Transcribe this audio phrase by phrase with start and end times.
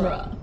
[0.00, 0.39] genre.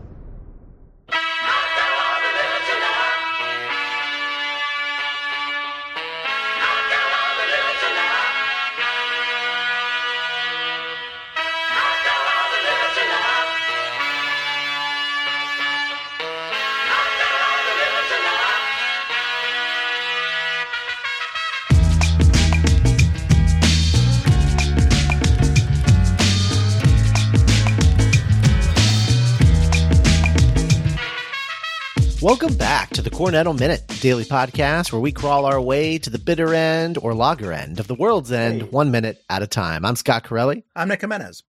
[33.27, 37.51] Cornetto Minute daily podcast where we crawl our way to the bitter end or lager
[37.51, 38.67] end of the world's end Hey.
[38.69, 39.83] one minute at a time.
[39.83, 41.43] I'm Scott Corelli, I'm Nick Jimenez.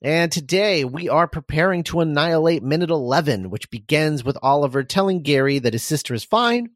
[0.00, 5.58] and today we are preparing to annihilate minute 11, which begins with Oliver telling Gary
[5.58, 6.70] that his sister is fine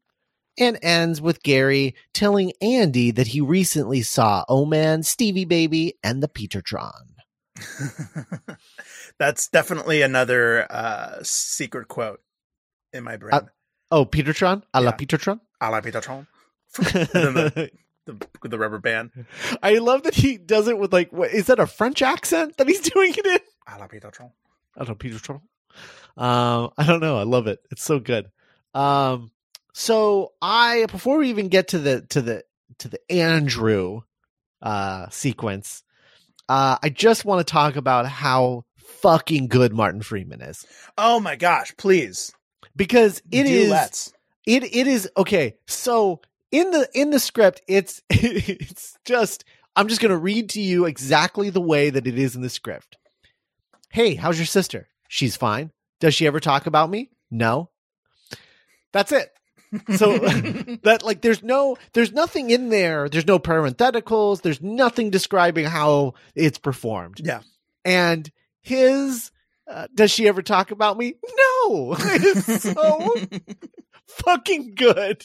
[0.59, 6.21] and ends with Gary telling Andy that he recently saw O Man, Stevie Baby, and
[6.21, 7.15] the Petertron.
[9.17, 12.21] That's definitely another uh, secret quote
[12.93, 13.33] in my brain.
[13.33, 13.41] Uh,
[13.91, 14.63] Oh, Petertron?
[14.73, 14.97] A la Yeah.
[14.97, 15.39] Petertron?
[15.61, 16.27] A la Peter Tron.
[16.77, 17.71] The,
[18.05, 19.11] the, the rubber band.
[19.61, 22.67] I love that he does it with like, what, is that a French accent that
[22.67, 23.39] he's doing it in?
[23.67, 24.31] A la Peter Tron.
[24.75, 25.43] I don't know, Peter Trouble.
[26.17, 27.17] Um, I don't know.
[27.17, 27.59] I love it.
[27.71, 28.31] It's so good.
[28.73, 29.31] Um,
[29.73, 32.43] so I before we even get to the to the
[32.79, 34.01] to the Andrew
[34.61, 35.83] uh sequence,
[36.47, 38.65] uh, I just want to talk about how
[39.01, 40.65] fucking good Martin Freeman is
[40.97, 42.31] Oh my gosh, please.
[42.79, 44.13] Because it is
[44.47, 45.57] it it is okay.
[45.67, 49.43] So in the in the script, it's it's just
[49.75, 52.97] I'm just gonna read to you exactly the way that it is in the script.
[53.89, 54.87] Hey, how's your sister?
[55.09, 55.71] She's fine.
[55.99, 57.09] Does she ever talk about me?
[57.29, 57.69] No.
[58.93, 59.29] That's it.
[59.97, 60.17] So
[60.83, 63.09] that like there's no there's nothing in there.
[63.09, 64.41] There's no parentheticals.
[64.41, 67.19] There's nothing describing how it's performed.
[67.21, 67.41] Yeah.
[67.83, 69.31] And his
[69.69, 71.15] uh, does she ever talk about me?
[71.67, 71.95] No.
[71.99, 73.15] It's so
[74.07, 75.23] fucking good.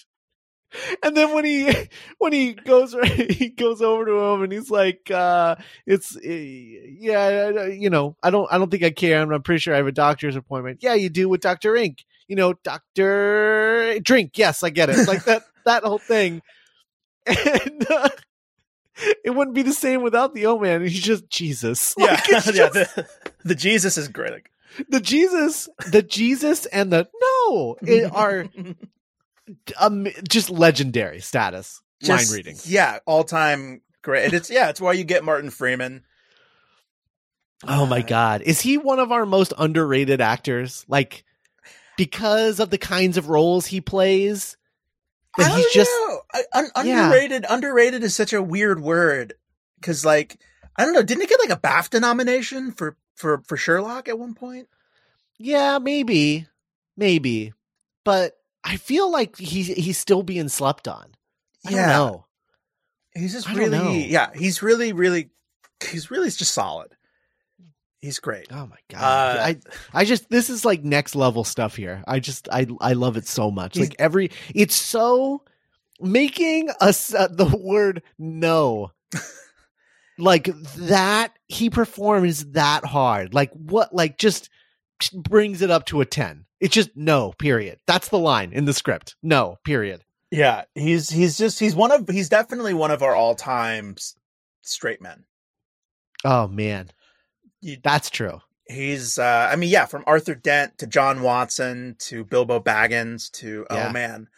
[1.05, 1.73] And then when he
[2.19, 5.55] when he goes right he goes over to him and he's like, uh,
[5.87, 9.21] "It's uh, yeah, you know, I don't I don't think I care.
[9.23, 10.81] I'm, I'm pretty sure I have a doctor's appointment.
[10.83, 12.05] Yeah, you do with Doctor Ink.
[12.27, 14.37] You know, Doctor Drink.
[14.37, 15.07] Yes, I get it.
[15.07, 16.43] Like that that whole thing.
[17.27, 18.09] And uh,
[19.25, 20.83] it wouldn't be the same without the O man.
[20.83, 21.95] He's just Jesus.
[21.97, 22.41] yeah, Like, yeah.
[22.41, 23.07] just- The,
[23.45, 24.33] the Jesus is great.
[24.33, 24.51] Like,
[24.89, 28.47] the Jesus, the Jesus, and the no it are
[29.79, 32.57] um, just legendary status just- mind reading.
[32.65, 34.25] Yeah, all time great.
[34.27, 36.03] And it's yeah, it's why you get Martin Freeman.
[37.67, 40.85] Oh my Uh, god, is he one of our most underrated actors?
[40.89, 41.25] Like
[41.97, 44.57] because of the kinds of roles he plays,
[45.39, 45.91] that I he's just.
[46.33, 46.43] I,
[46.75, 47.05] un- Yeah.
[47.07, 47.47] underrated.
[47.49, 49.35] Underrated is such a weird word
[49.81, 50.37] because, like,
[50.77, 51.03] I don't know.
[51.03, 54.69] Didn't he get like a BAFTA nomination for for for Sherlock at one point?
[55.39, 56.47] yeah, maybe,
[56.97, 57.53] maybe,
[58.05, 61.15] but I feel like he's he's still being slept on.
[61.67, 62.27] I don't know.
[63.15, 64.31] he's just I really yeah.
[64.35, 65.31] He's really really
[65.91, 66.95] he's really just solid.
[68.01, 68.49] He's great.
[68.51, 69.01] Oh my god!
[69.01, 69.61] Uh, I
[69.93, 72.05] I just this is like next level stuff here.
[72.07, 73.79] I just I I love it so much.
[73.79, 75.43] Like every it's so
[76.01, 78.93] making us uh, the word no
[80.19, 80.45] like
[80.77, 83.35] that he performs that hard.
[83.35, 84.49] Like what like just
[85.13, 86.45] brings it up to a 10.
[86.61, 87.79] It's just no, period.
[87.87, 89.17] That's the line in the script.
[89.23, 90.03] No, period.
[90.31, 93.97] Yeah, he's he's just he's one of he's definitely one of our all time
[94.63, 95.25] straight men.
[96.25, 96.91] Oh man.
[97.61, 98.41] You- That's true.
[98.67, 103.67] He's uh I mean yeah, from Arthur Dent to John Watson to Bilbo Baggins to
[103.71, 103.89] Yeah.
[103.89, 104.29] oh man,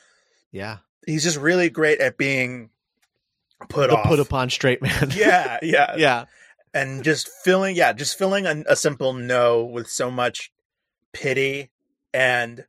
[0.50, 0.78] Yeah.
[1.06, 2.70] he's just really great at being
[3.69, 4.06] put the off.
[4.06, 5.11] put upon straight man.
[5.15, 6.25] yeah, yeah, yeah.
[6.75, 10.53] and just filling yeah just filling a, a simple no with so much
[11.12, 11.71] pity
[12.12, 12.65] and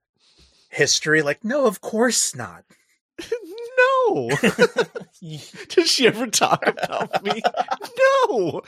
[0.70, 2.64] history like no of course not
[3.78, 4.30] no.
[5.70, 7.42] Does she ever talk about me?
[8.30, 8.62] No.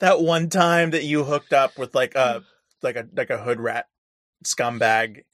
[0.00, 2.44] that one time that you hooked up with like a mm.
[2.82, 3.86] like a like a hood rat
[4.44, 5.24] scumbag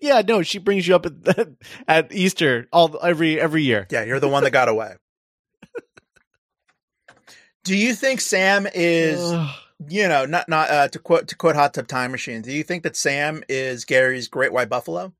[0.00, 1.48] Yeah, no, she brings you up at,
[1.88, 3.86] at Easter all every every year.
[3.90, 4.94] yeah you're the one that got away
[7.64, 9.20] do you think sam is
[9.88, 12.62] you know not not uh, to quote to quote hot tub time machine do you
[12.62, 15.12] think that sam is gary's great white buffalo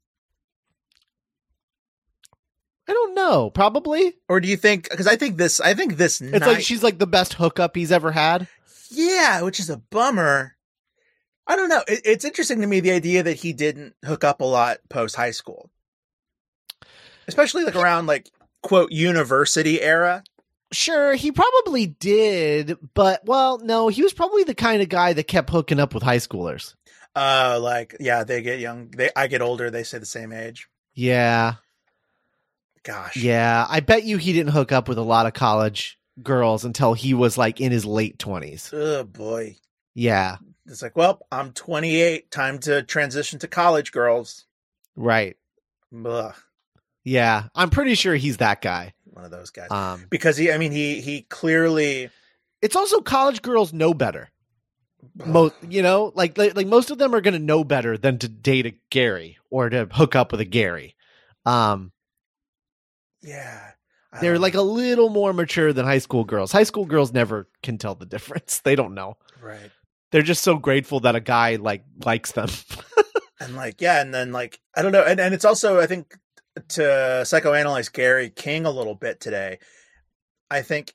[2.87, 3.49] I don't know.
[3.49, 4.13] Probably.
[4.29, 6.99] or do you think because i think this i think this It's like she's like
[6.99, 8.47] the best hookup he's ever had.
[8.91, 10.55] Yeah, which is a bummer.
[11.47, 11.83] I don't know.
[11.89, 15.15] It, it's interesting to me the idea that he didn't hook up a lot post
[15.17, 15.71] high school,
[17.29, 18.31] especially like around like
[18.63, 20.23] quote university era.
[20.73, 25.25] sure, he probably did, but well, no, he was probably the kind of guy that
[25.25, 26.75] kept hooking up with high schoolers.
[27.17, 28.89] Uh, like yeah, they get young.
[28.91, 29.71] They I get older.
[29.71, 30.69] They say the same age.
[30.95, 31.55] Yeah,
[32.83, 33.17] Gosh.
[33.17, 33.67] yeah.
[33.69, 37.15] I bet you he didn't hook up with a lot of college girls until he
[37.15, 38.71] was like in his late twenties.
[38.73, 39.57] Oh boy.
[39.95, 42.31] Yeah, It's like, well, I'm 28.
[42.31, 44.47] Time to transition to college, girls.
[44.97, 45.37] right.
[46.05, 46.35] Ugh,
[47.05, 48.95] Yeah, I'm pretty sure he's that guy.
[49.05, 49.71] one of those guys.
[49.71, 52.11] Um, because he, I mean, he he clearly.
[52.63, 54.31] it's also college girls know better.
[55.25, 58.19] most you know like, like like most of them are going to know better than
[58.19, 60.97] to date a gary or to hook up with a gary
[61.47, 61.93] um
[63.23, 63.73] Yeah.
[64.13, 64.61] I they're like know.
[64.61, 68.07] a little more mature than high school girls high school girls never can tell the
[68.07, 69.71] difference they don't know right.
[70.15, 72.49] They're just so grateful that a guy like likes them.
[73.41, 76.15] And like yeah and then like i don't know and, and it's also i think
[76.69, 76.81] to
[77.25, 79.59] psychoanalyze gary king a little bit today
[80.51, 80.95] i think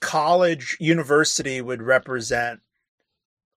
[0.00, 2.60] college university would represent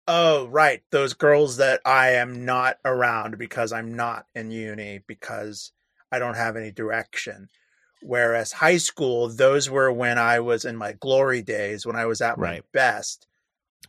[0.08, 5.72] oh right those girls that i am not around because i'm not in uni because
[6.10, 7.48] i don't have any direction.
[8.02, 12.20] Whereas high school those were when i was in my glory days when i was
[12.20, 13.28] at my best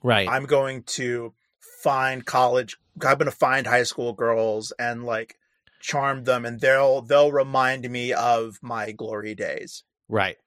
[0.03, 1.33] right I'm going to
[1.81, 2.77] find college.
[2.95, 5.37] I'm going to find high school girls and like
[5.79, 9.83] charm them, and they'll they'll remind me of my glory days.
[10.07, 10.37] Right.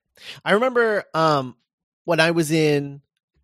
[0.43, 1.55] I remember um
[2.05, 3.01] when I was in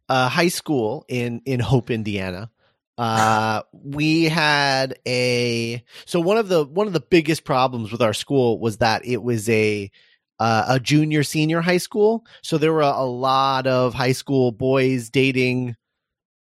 [0.09, 2.49] uh high school in in Hope, Indiana.
[2.97, 8.13] Uh we had a so one of the one of the biggest problems with our
[8.13, 9.91] school was that it was a
[10.39, 12.25] uh, a junior senior high school.
[12.41, 15.75] So there were a lot of high school boys dating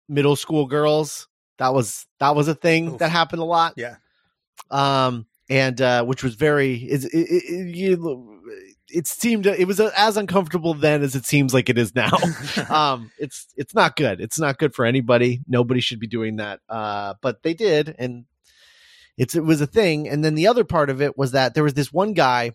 [0.08, 1.28] middle school girls.
[1.58, 2.98] That was that was a thing Oof.
[2.98, 3.74] that happened a lot.
[3.76, 3.96] Yeah,
[4.70, 8.40] um and uh which was very is it, it, it, you,
[8.90, 12.10] it seemed it was as uncomfortable then as it seems like it is now.
[12.68, 14.20] Um it's it's not good.
[14.20, 15.40] It's not good for anybody.
[15.46, 16.60] Nobody should be doing that.
[16.68, 18.24] Uh but they did and
[19.16, 20.08] it's it was a thing.
[20.08, 22.52] And then the other part of it was that there was this one guy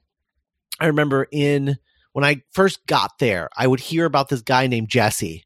[0.81, 1.78] i remember in
[2.13, 5.45] when i first got there i would hear about this guy named jesse.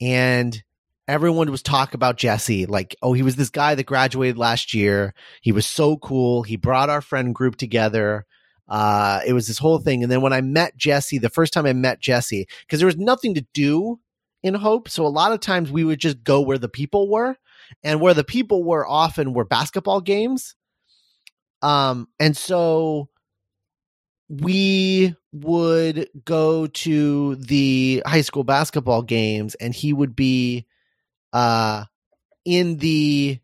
[0.00, 0.62] And
[1.08, 5.14] everyone was talk about jesse like oh he was this guy that graduated last year
[5.40, 8.24] he was so cool he brought our friend group together
[8.68, 10.02] uh, it was this whole thing.
[10.02, 12.96] And then when I met Jesse, the first time I met Jesse, because there was
[12.96, 14.00] nothing to do
[14.42, 14.88] in Hope.
[14.88, 17.36] So a lot of times we would just go where the people were.
[17.82, 20.54] And where the people were often were basketball games.
[21.62, 23.08] Um, and so
[24.28, 30.66] we would go to the high school basketball games and he would be
[31.32, 31.84] uh
[32.44, 33.38] in the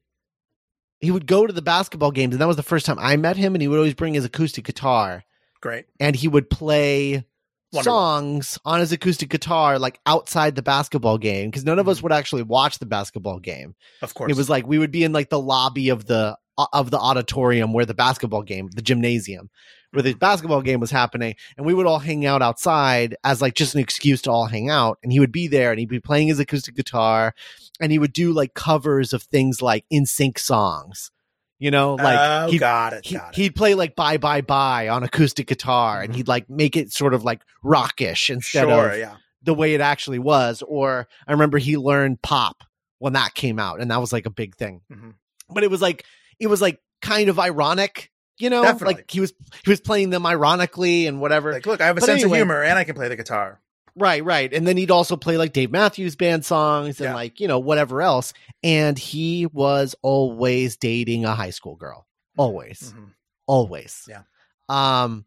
[1.00, 3.36] he would go to the basketball games and that was the first time I met
[3.36, 5.24] him and he would always bring his acoustic guitar
[5.60, 5.86] great.
[6.00, 7.24] and he would play
[7.72, 7.92] Wonderful.
[7.92, 12.12] songs on his acoustic guitar like outside the basketball game because none of us would
[12.12, 13.74] actually watch the basketball game.
[14.02, 16.36] Of course, It was like we would be in like the lobby of the
[16.72, 19.50] of the auditorium where the basketball game, the gymnasium,
[19.92, 23.54] where the basketball game was happening, and we would all hang out outside as like
[23.54, 24.98] just an excuse to all hang out.
[25.02, 27.34] And he would be there, and he'd be playing his acoustic guitar,
[27.80, 31.10] and he would do like covers of things like NSYNC songs,
[31.58, 33.36] you know, like oh, he'd, got it, he, got it.
[33.36, 36.16] he'd play like bye bye bye on acoustic guitar, and Mhm.
[36.16, 39.80] he'd like make it sort of like rockish instead sure, of yeah, the way it
[39.80, 40.62] actually was.
[40.66, 42.62] Or I remember he learned pop
[42.98, 44.82] when that came out, and that was like a big thing.
[44.92, 45.14] Mhm.
[45.48, 46.04] But it was like
[46.38, 48.94] it was like kind of ironic, you know, Definitely.
[48.96, 49.32] like he was
[49.64, 51.52] he was playing them ironically and whatever.
[51.52, 53.16] Like, look, I have a But sense anyway- of humor, and I can play the
[53.16, 53.60] guitar.
[53.96, 54.52] right, right.
[54.52, 57.14] And then he'd also play like Dave Matthews Band songs and Yeah.
[57.14, 58.32] like you know whatever else.
[58.62, 62.92] And he was always dating a high school girl, always.
[62.96, 63.10] Mhm.
[63.46, 64.04] always.
[64.08, 64.22] Yeah.
[64.68, 65.24] Um,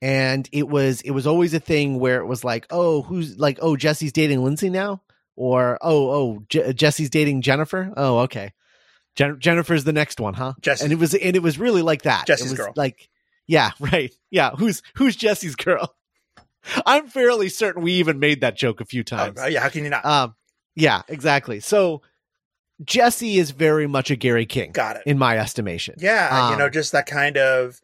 [0.00, 3.58] and it was it was always a thing where it was like, oh, who's like,
[3.62, 5.00] oh, Jesse's dating Lindsay now,
[5.36, 7.92] or oh, oh, Je- Jesse's dating Jennifer.
[7.96, 8.52] Oh, okay,
[9.16, 10.54] Jen- Jennifer's the next one, huh?
[10.60, 10.84] Jesse.
[10.84, 12.26] And it was and it was really like that.
[12.26, 12.72] Jesse's girl.
[12.76, 13.08] Like,
[13.46, 14.50] yeah, right, yeah.
[14.52, 15.94] Who's who's Jesse's girl?
[16.86, 19.38] I'm fairly certain we even made that joke a few Oh, times.
[19.40, 20.04] oh, yeah, how can you not?
[20.04, 20.34] Um,
[20.76, 21.58] yeah, exactly.
[21.60, 22.02] So
[22.84, 25.02] Jesse is very much a Gary King got it.
[25.06, 25.96] in my estimation.
[25.98, 27.80] Yeah, you know, Um, just that kind of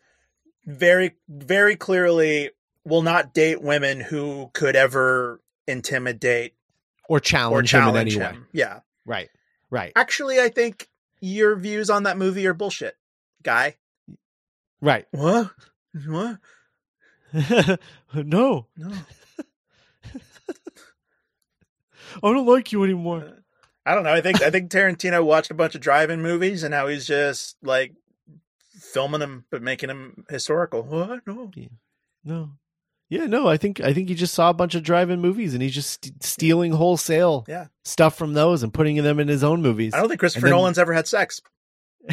[0.65, 2.51] very, very clearly
[2.85, 6.55] will not date women who could ever intimidate
[7.09, 8.39] Or or challenge, him in challenge any way.
[8.53, 8.81] Yeah.
[9.05, 9.29] Right.
[9.71, 9.93] Right.
[9.97, 10.89] Actually, I think
[11.21, 12.97] your views on that movie are bullshit,
[13.43, 13.77] guy.
[14.81, 15.07] Right.
[15.11, 15.51] What?
[16.07, 16.39] What?
[18.15, 18.93] no, No.
[22.23, 23.23] I don't like you anymore.
[23.23, 23.33] Uh,
[23.85, 24.13] I don't know.
[24.13, 27.57] I think I think Tarantino watched a bunch of drive-in movies and now he's just
[27.63, 27.95] like
[28.73, 30.83] filming them but making them historical.
[30.83, 31.27] What?
[31.27, 31.51] No.
[32.25, 32.51] No.
[33.11, 35.63] Yeah, no, I think I think he just saw a bunch of drive-in movies and
[35.63, 37.69] he's just st- stealing wholesale Yeah.
[37.85, 39.95] stuff from those and putting them in his own movies.
[39.95, 41.41] I don't think Christopher then- Nolan's ever had sex.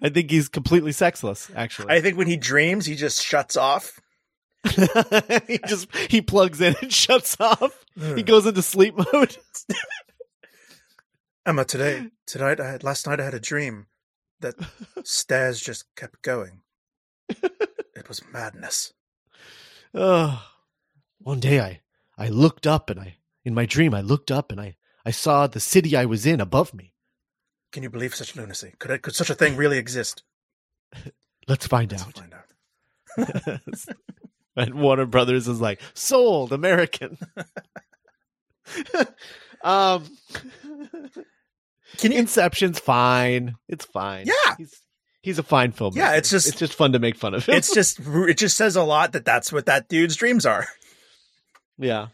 [0.00, 1.50] I think he's completely sexless.
[1.54, 4.00] Actually, I think when he dreams, he just shuts off.
[5.46, 7.84] he just he plugs in and shuts off.
[7.94, 8.20] He hmm.
[8.20, 9.36] goes into sleep mode.
[11.46, 13.86] Emma, today, tonight, I had, last night, I had a dream
[14.40, 14.54] that
[15.04, 16.62] stairs just kept going.
[17.96, 18.92] It was madness.
[19.94, 20.44] Oh,
[21.18, 21.80] one day I
[22.18, 24.76] I looked up and I in my dream I looked up and I
[25.06, 26.92] I saw the city I was in above me.
[27.72, 28.74] Can you believe such lunacy?
[28.78, 30.22] Could it, could such a thing really exist?
[31.48, 32.18] Let's find Let's out.
[32.18, 33.60] find out.
[34.56, 37.16] and Warner Brothers is like sold American.
[39.62, 40.04] um,
[41.98, 42.18] Can you?
[42.18, 43.54] Inception's fine.
[43.68, 44.26] It's fine.
[44.26, 44.54] Yeah.
[44.58, 44.80] he's
[45.24, 45.96] he's a fine filmmaker.
[45.96, 47.54] Yeah, it's just- it's just fun to make fun of him.
[47.56, 50.66] It's just it just says a lot that that's what that dude's dreams are.
[51.78, 52.08] yeah.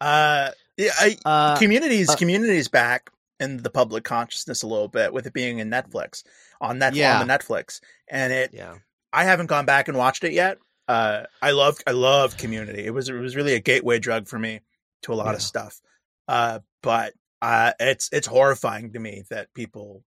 [0.00, 5.12] Uh, yeah, I, Uh, communities uh, communities back in the public consciousness a little bit
[5.12, 6.22] with it being in Netflix
[6.60, 7.20] on Netflix Yeah.
[7.20, 8.74] on the Netflix, and it yeah.
[9.12, 10.58] I haven't gone back and watched it yet.
[10.88, 12.84] Uh, I love I love Community.
[12.84, 14.60] It was it was really a gateway drug for me
[15.02, 15.32] to a lot Yeah.
[15.34, 15.80] of stuff.
[16.28, 20.04] Uh, but uh, it's it's horrifying to me that people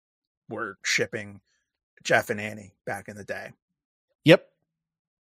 [0.48, 1.40] were shipping
[2.04, 3.50] Jeff and Annie back in the day
[4.24, 4.46] Yep.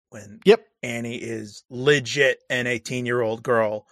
[0.10, 0.68] when Yep.
[0.84, 3.88] Annie is legit an 18 year old girl.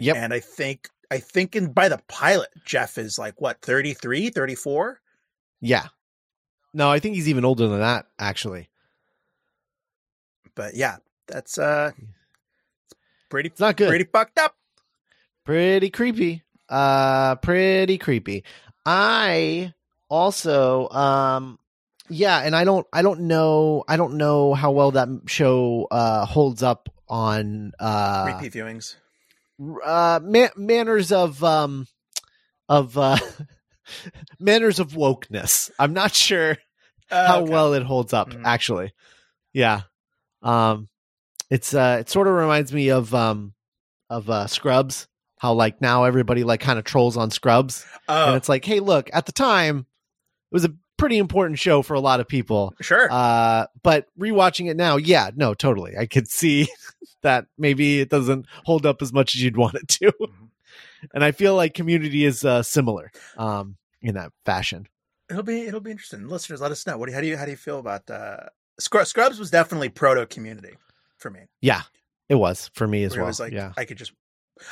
[0.00, 0.16] Yep.
[0.16, 5.00] And I think, I think in by the pilot, Jeff is like what, 33, 34?
[5.60, 5.88] Yeah.
[6.74, 8.06] No, I think he's even older than that.
[8.18, 8.70] Actually,
[10.54, 10.96] But yeah,
[11.26, 11.92] that's, uh,
[13.28, 13.88] pretty, it's not good.
[13.88, 14.56] pretty fucked up.
[15.44, 18.44] pretty creepy uh pretty creepy
[18.86, 19.74] i
[20.08, 21.58] also um
[22.08, 26.24] yeah and i don't i don't know i don't know how well that show uh
[26.26, 28.96] holds up on uh Repeat viewings.
[29.84, 31.86] uh ma- manners of um
[32.68, 33.16] of uh
[34.40, 36.56] manners of wokeness i'm not sure
[37.10, 37.50] Uh, how okay.
[37.52, 38.42] well it holds up Mhm.
[38.46, 38.92] actually
[39.52, 39.82] yeah
[40.42, 40.88] um
[41.50, 43.52] it's uh it sort of reminds me of um
[44.10, 45.06] of uh scrubs
[45.38, 48.80] how like now everybody like kind of trolls on scrubs and Oh, it's like hey
[48.80, 52.74] look at the time it was a pretty important show for a lot of people
[52.80, 53.08] sure.
[53.10, 56.68] uh but rewatching it now yeah no totally i could see
[57.22, 60.48] that maybe it doesn't hold up as much as you'd want it to Mhm.
[61.14, 64.86] and i feel like community is uh similar um in that fashion
[65.30, 66.28] it'll be, it'll be interesting.
[66.28, 66.98] Listeners, let us know.
[66.98, 69.50] What do you, how do you, how do you feel about, uh, Scrub- Scrubs was
[69.50, 70.74] definitely proto community
[71.16, 71.40] for me.
[71.62, 71.82] yeah
[72.28, 74.12] it was for me as where it well was like yeah I could just.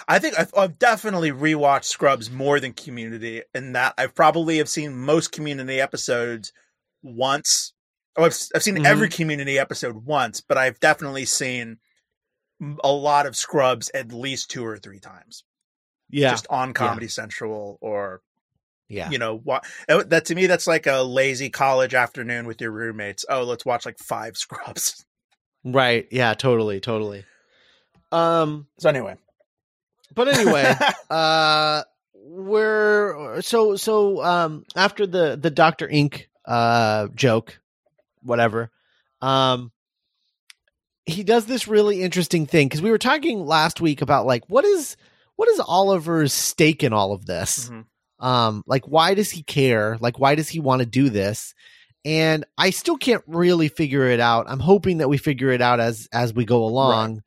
[0.09, 4.69] I think I've, I've definitely rewatched Scrubs more than Community, in that I've probably have
[4.69, 6.53] seen most Community episodes
[7.03, 7.73] once.
[8.17, 8.87] Oh, I've I've seen Mhm.
[8.87, 11.79] every Community episode once, but I've definitely seen
[12.85, 15.45] a lot of Scrubs at least two or three times,
[16.11, 18.21] yeah just on Comedy Central or
[18.89, 22.71] yeah you know what that to me that's like a lazy college afternoon with your
[22.73, 23.25] roommates.
[23.31, 25.07] Oh, let's watch like five Scrubs.
[25.65, 26.07] Right.
[26.11, 27.25] Yeah, totally, totally.
[28.13, 29.17] Um So anyway,
[30.15, 30.75] but anyway,
[31.11, 31.83] uh
[32.15, 35.89] we're so so um after the the Dr.
[35.89, 37.61] Ink uh joke
[38.23, 38.71] whatever.
[39.21, 39.73] Um
[41.07, 44.65] he does this really interesting thing cuz we were talking last week about like what
[44.65, 44.97] is
[45.37, 47.69] what is Oliver's stake in all of this?
[47.71, 47.85] Mhm.
[48.21, 51.55] um like why does he care like why does he want to do this
[52.05, 55.81] and i still can't really figure it out i'm hoping that we figure it out
[55.81, 57.23] as as we go along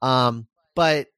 [0.00, 1.08] um but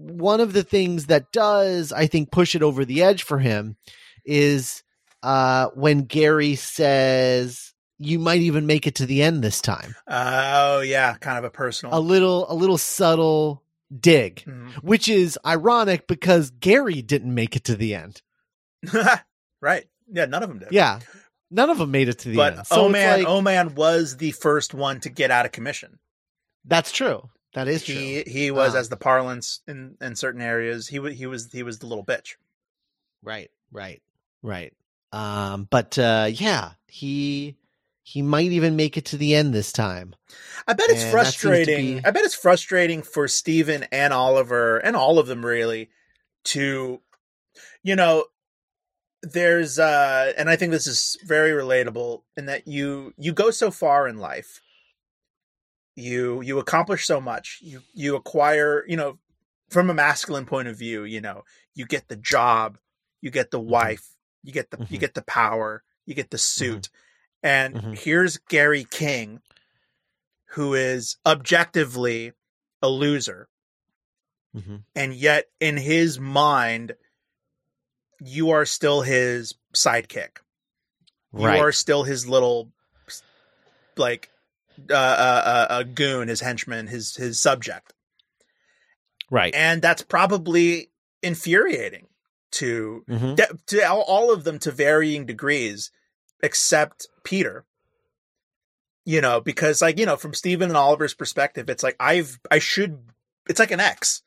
[0.00, 3.76] one of the things that does i think push it over the edge for him
[4.24, 4.82] is
[5.22, 10.80] uh when gary says you might even make it to the end this time oh
[10.80, 11.96] yeah, kind of a personal.
[11.96, 13.62] a little a little subtle
[13.98, 14.72] dig Mhm.
[14.82, 18.22] which is ironic because gary didn't make it to the end
[19.60, 19.84] right.
[20.12, 20.68] Yeah, none of them did.
[20.72, 21.00] Yeah.
[21.50, 22.66] None of them made it to the but end.
[22.66, 25.98] So oh man, like- oh man was the first one to get out of commission.
[26.64, 27.28] that's true.
[27.54, 28.32] That is He true.
[28.32, 30.88] he was Um, as the parlance in in certain areas.
[30.88, 32.36] He wa- he was he was the little bitch.
[33.22, 34.02] Right, right,
[34.42, 34.72] right.
[35.12, 37.56] Um, but uh, yeah, he
[38.02, 40.14] he might even make it to the end this time.
[40.66, 41.96] I bet it's And that seems to frustrating.
[41.96, 45.90] be- I bet it's frustrating for Steven and Oliver and all of them really
[46.44, 47.00] to
[47.82, 48.24] you know
[49.22, 53.70] there's uh and I think this is very relatable in that you you go so
[53.70, 54.60] far in life.
[56.00, 57.58] You you accomplish so much.
[57.62, 59.18] You you acquire, you know,
[59.70, 62.78] from a masculine point of view, you know, you get the job,
[63.20, 64.06] you get the wife,
[64.42, 65.00] you get the you Mhm.
[65.00, 66.88] get the power, you get the suit.
[67.42, 67.98] And Mhm.
[67.98, 69.40] here's Gary King
[70.54, 72.32] who is objectively
[72.82, 73.48] a loser
[74.56, 74.76] Mm-hmm.
[74.96, 76.96] and yet in his mind
[78.20, 80.38] you are still his sidekick
[81.32, 82.72] you are still his little
[83.96, 84.29] like
[84.90, 87.92] uh, uh, uh, a goon his henchman his his subject
[89.30, 89.54] right.
[89.54, 90.90] and that's probably
[91.22, 92.06] infuriating
[92.52, 93.36] to Mhm.
[93.36, 95.90] de- to all, all of them to varying degrees
[96.42, 97.64] except peter
[99.04, 102.58] you know because like you know from stephen and oliver's perspective it's like i've i
[102.58, 102.98] should
[103.48, 104.22] it's like an ex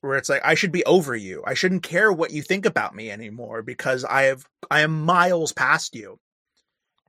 [0.00, 2.94] where it's like i should be over you i shouldn't care what you think about
[2.94, 6.18] me anymore because i have i am miles past you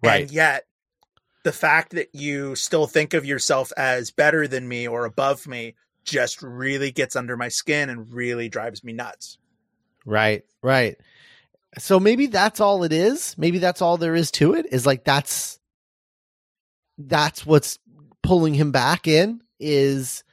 [0.03, 0.21] Right.
[0.23, 0.65] and yet
[1.45, 5.75] the fact that you still think of yourself as better than me or above me
[6.03, 9.37] just really gets under my skin and really drives me nuts
[10.05, 10.97] Right, right.
[11.79, 13.35] So maybe that's all it is.
[13.37, 14.67] Maybe that's all there is to it.
[14.71, 15.59] Is like that's
[16.97, 17.79] that's what's
[18.21, 20.23] pulling him back in is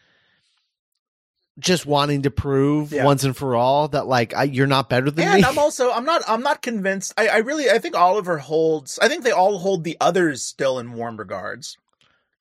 [1.58, 3.04] just wanting to prove Yeah.
[3.04, 5.32] once and for all that like I, you're not better than me.
[5.32, 5.46] and me.
[5.48, 7.12] I'm also I'm not I'm not convinced.
[7.18, 8.98] I, I really I think Oliver holds.
[9.00, 11.76] I think they all hold the others still in warm regards.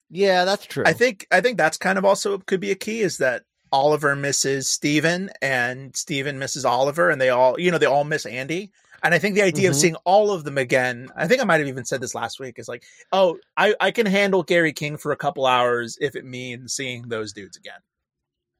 [0.10, 0.84] yeah, that's true.
[0.86, 4.15] I think I think that's kind of also could be a key is that Oliver
[4.15, 8.72] misses Steven and Steven misses Oliver and they all you know they all miss Andy.
[9.03, 9.80] And I think the idea of Mhm.
[9.80, 12.60] seeing all of them again, I think I might have even said this last week,
[12.60, 16.24] is like, oh, I, I can handle Gary King for a couple hours if it
[16.24, 17.80] means seeing those dudes again.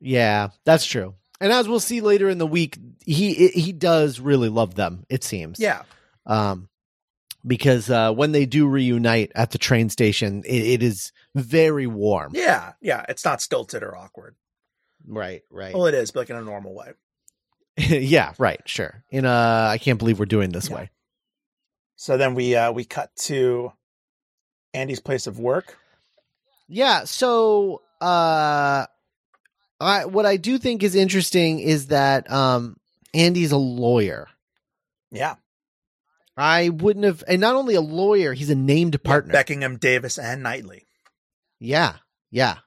[0.02, 1.16] Yeah, that's true.
[1.40, 5.06] And as we'll see later in the week, he he does really love them.
[5.10, 5.60] It seems.
[5.60, 5.84] Yeah.
[6.26, 6.68] um,
[7.48, 12.34] because uh, when they do reunite at the train station, it, it is very warm.
[12.36, 12.74] Yeah.
[12.82, 13.04] Yeah.
[13.10, 14.36] It's not stilted or awkward.
[15.08, 15.74] Right, right.
[15.74, 16.92] Well, it is, but like in a normal way.
[17.78, 19.04] yeah, right, sure.
[19.10, 20.76] In a, I can't believe we're doing this Yeah.
[20.76, 20.90] way.
[21.96, 23.72] So then we uh we cut to
[24.76, 25.78] Andy's place of work.
[26.68, 27.06] Yeah.
[27.06, 28.86] So, uh,
[29.82, 32.78] I what I do think is interesting is that um,
[33.14, 34.28] Andy's a lawyer.
[35.12, 35.36] Yeah.
[36.38, 39.34] I wouldn't have, and not only a lawyer, he's a named partner.
[39.34, 40.88] Beckingham, Davis, and Knightley.
[41.60, 41.96] Yeah,
[42.32, 42.58] yeah.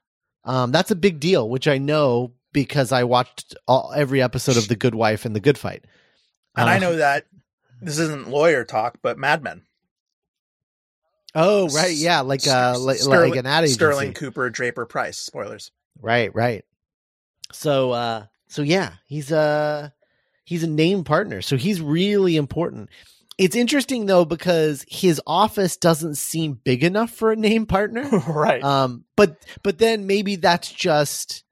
[0.44, 4.68] Um, that's a big deal, which I know because I watched all, every episode of
[4.68, 5.84] The Good Wife and The Good Fight.
[6.54, 7.24] And I Uh, know that
[7.80, 9.62] this isn't lawyer talk, but Mad Men.
[11.34, 13.74] Oh, right, yeah, like uh, like, Sterling, like an ad agency.
[13.74, 15.18] Sterling Cooper, Draper, Pryce.
[15.18, 15.72] Spoilers.
[16.00, 16.64] Right, right.
[17.52, 19.92] So, uh, so yeah, he's a
[20.44, 22.90] he's a name partner, so he's really important.
[23.36, 28.08] It's interesting though because his office doesn't seem big enough for a name partner.
[28.28, 28.62] right.
[28.62, 31.42] Um, but but then maybe that's just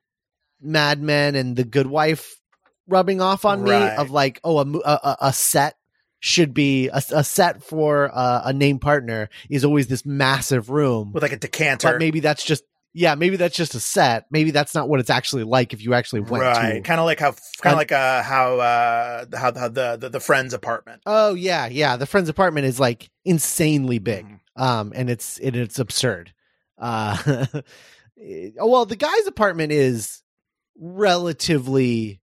[0.60, 2.38] Mad Men and The Good Wife
[2.86, 5.76] rubbing off on me of like, oh, a a, a- a set
[6.24, 11.10] should be a, a set for uh, a name partner is always this massive room,
[11.12, 11.90] With like a decanter.
[11.90, 12.62] but maybe that's just
[12.94, 14.26] yeah, maybe that's just a set.
[14.30, 16.74] Maybe that's not what it's actually like if you actually went right.
[16.74, 16.80] to.
[16.82, 20.20] Kind of like how kind of like uh how uh how, how the, the the
[20.20, 21.02] friend's apartment.
[21.06, 21.96] Oh yeah, yeah.
[21.96, 24.26] The friend's apartment is like insanely big.
[24.26, 24.38] Mhm.
[24.56, 26.32] um and it's it, it's absurd
[26.78, 27.62] uh oh,
[28.68, 30.22] well the guy's apartment is
[30.78, 32.20] relatively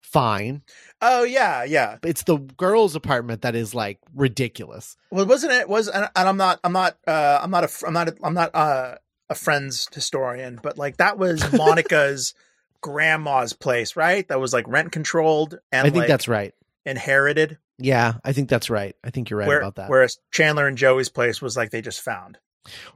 [0.00, 0.62] fine
[1.00, 1.98] Oh yeah, yeah.
[2.02, 6.36] it's the girl's apartment that is like ridiculous Well, wasn't it was and and I'm
[6.36, 8.94] not I'm not uh I'm not a I'm not a, I'm not uh,
[9.30, 12.34] a friends historian, but like that was Monica's
[12.80, 14.26] grandma's place, right?
[14.28, 16.54] That was like rent controlled and i think like, that's right
[16.86, 17.58] inherited.
[17.78, 20.78] yeah i think that's right i think you're right where, about that Whereas Chandler and
[20.78, 22.38] Joey's place was like they just found.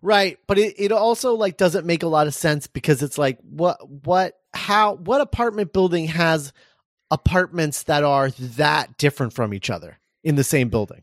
[0.01, 3.39] right but it, it also like doesn't make a lot of sense because it's like
[3.43, 6.53] what what how what apartment building has
[7.11, 11.03] apartments that are that different from each other in the same building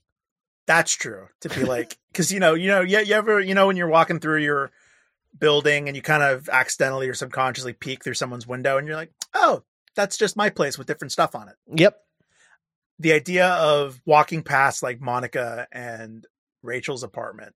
[0.65, 1.27] That's true.
[1.41, 3.89] To be like, because you know, you know, you, you ever, you know, when you're
[3.89, 4.71] walking through your
[5.37, 9.11] building and you kind of accidentally or subconsciously peek through someone's window, and you're like,
[9.33, 9.63] oh,
[9.95, 11.55] that's just my place with different stuff on it.
[11.75, 11.97] yep
[12.99, 16.25] The idea of walking past like Monica and
[16.61, 17.53] Rachel's apartment.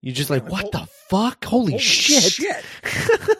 [0.00, 1.44] You're just like, what the fuck?
[1.44, 2.32] Holy, Holy shit.
[2.32, 2.64] shit.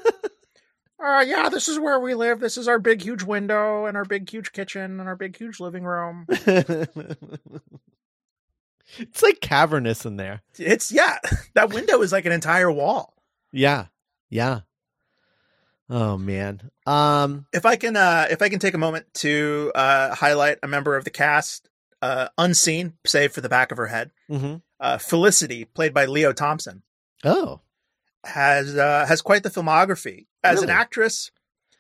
[1.05, 2.39] Uh, yeah, this is where we live.
[2.39, 5.59] This is our big, huge window and our big, huge kitchen and our big, huge
[5.59, 6.27] living room.
[8.99, 10.43] it's like cavernous in there.
[10.59, 11.19] It's, yeah,
[11.55, 13.15] that window is like an entire wall.
[13.53, 13.87] Yeah.
[14.31, 14.61] Yeah.
[15.91, 16.71] Oh man.
[16.87, 20.69] Um if I can uh if I can take a moment to uh highlight a
[20.69, 21.69] member of the cast
[22.01, 24.63] uh unseen save for the back of her head mhm.
[24.81, 26.83] uh Felicity played by Leo Thompson
[27.25, 27.61] Oh.
[28.25, 31.31] has uh has quite the filmography as an actress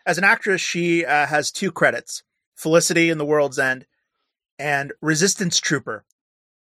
[0.04, 2.22] as an actress she uh, has two credits
[2.54, 3.86] Felicity in The World's End
[4.58, 6.04] and Resistance Trooper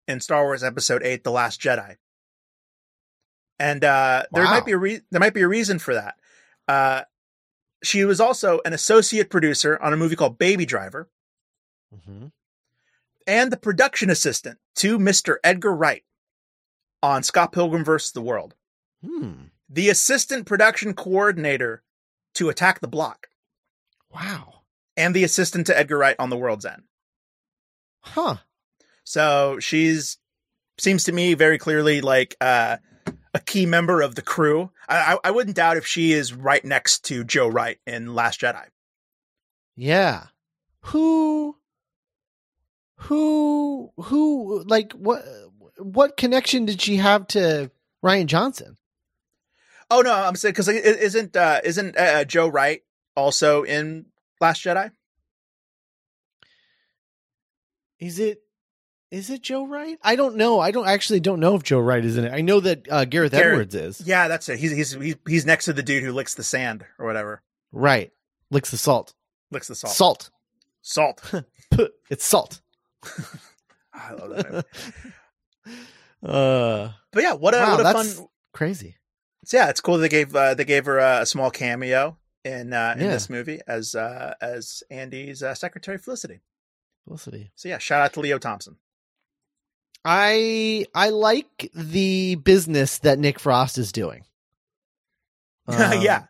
[0.06, 1.96] in Star Wars episode 8 The Last Jedi
[3.58, 6.14] and uh, there might be a re- there might be a reason for that.
[6.68, 7.02] Uh,
[7.82, 11.08] she was also an associate producer on a movie called Baby Driver
[11.94, 12.32] Mhm.
[13.26, 15.36] and the production assistant to Mr.
[15.44, 16.04] Edgar Wright
[17.02, 18.12] on Scott Pilgrim vs.
[18.12, 18.54] the World,
[19.02, 19.44] Hmm.
[19.68, 21.82] the assistant production coordinator
[22.34, 23.28] to Attack the Block,
[24.10, 24.62] Wow.
[24.96, 26.84] and the assistant to Edgar Wright on The World's End.
[28.00, 28.36] Huh.
[29.04, 30.18] So she's
[30.78, 32.78] seems to me very clearly like uh,
[33.34, 34.70] a key member of the crew.
[34.88, 38.64] I, I, wouldn't doubt if she is right next to Joe Wright in Last Jedi.
[39.74, 40.26] Yeah.
[40.82, 41.56] Who
[42.96, 45.24] who who like what
[45.78, 47.70] what connection did she have to
[48.04, 48.76] Rian Johnson?
[49.90, 52.82] Oh no, I'm saying because isn't uh, isn't uh, Joe Wright
[53.16, 54.06] also in
[54.40, 54.92] Last Jedi?
[57.98, 58.43] Is it
[59.14, 59.98] is it Joe Wright?
[60.02, 60.60] I don't know.
[60.60, 62.32] I don't actually don't know if Joe Wright is in it.
[62.32, 64.00] I know that uh, Gareth Gareth- Edwards is.
[64.06, 64.58] Yeah, that's it.
[64.58, 67.42] He's he's he's- he's next to the dude who licks the sand or whatever.
[67.72, 68.12] Right.
[68.50, 69.14] Licks the salt.
[69.50, 69.94] Licks the salt.
[69.94, 70.30] Salt.
[70.82, 71.32] Salt.
[72.10, 72.60] It's salt.
[73.94, 74.66] I love that.
[76.22, 78.28] uh But yeah, what a Wow, what a fun.
[78.52, 78.96] crazy.
[79.44, 79.98] So yeah, it's cool.
[79.98, 83.10] They gave uh, they gave her uh, a small cameo in uh, in Yeah.
[83.12, 86.40] this movie as uh, as Andy's uh, secretary Felicity.
[87.04, 87.50] Felicity.
[87.54, 88.76] So yeah, shout out to Leo Thompson.
[90.04, 94.24] I I like the business that Nick Frost is doing.
[95.66, 96.24] Um, yeah,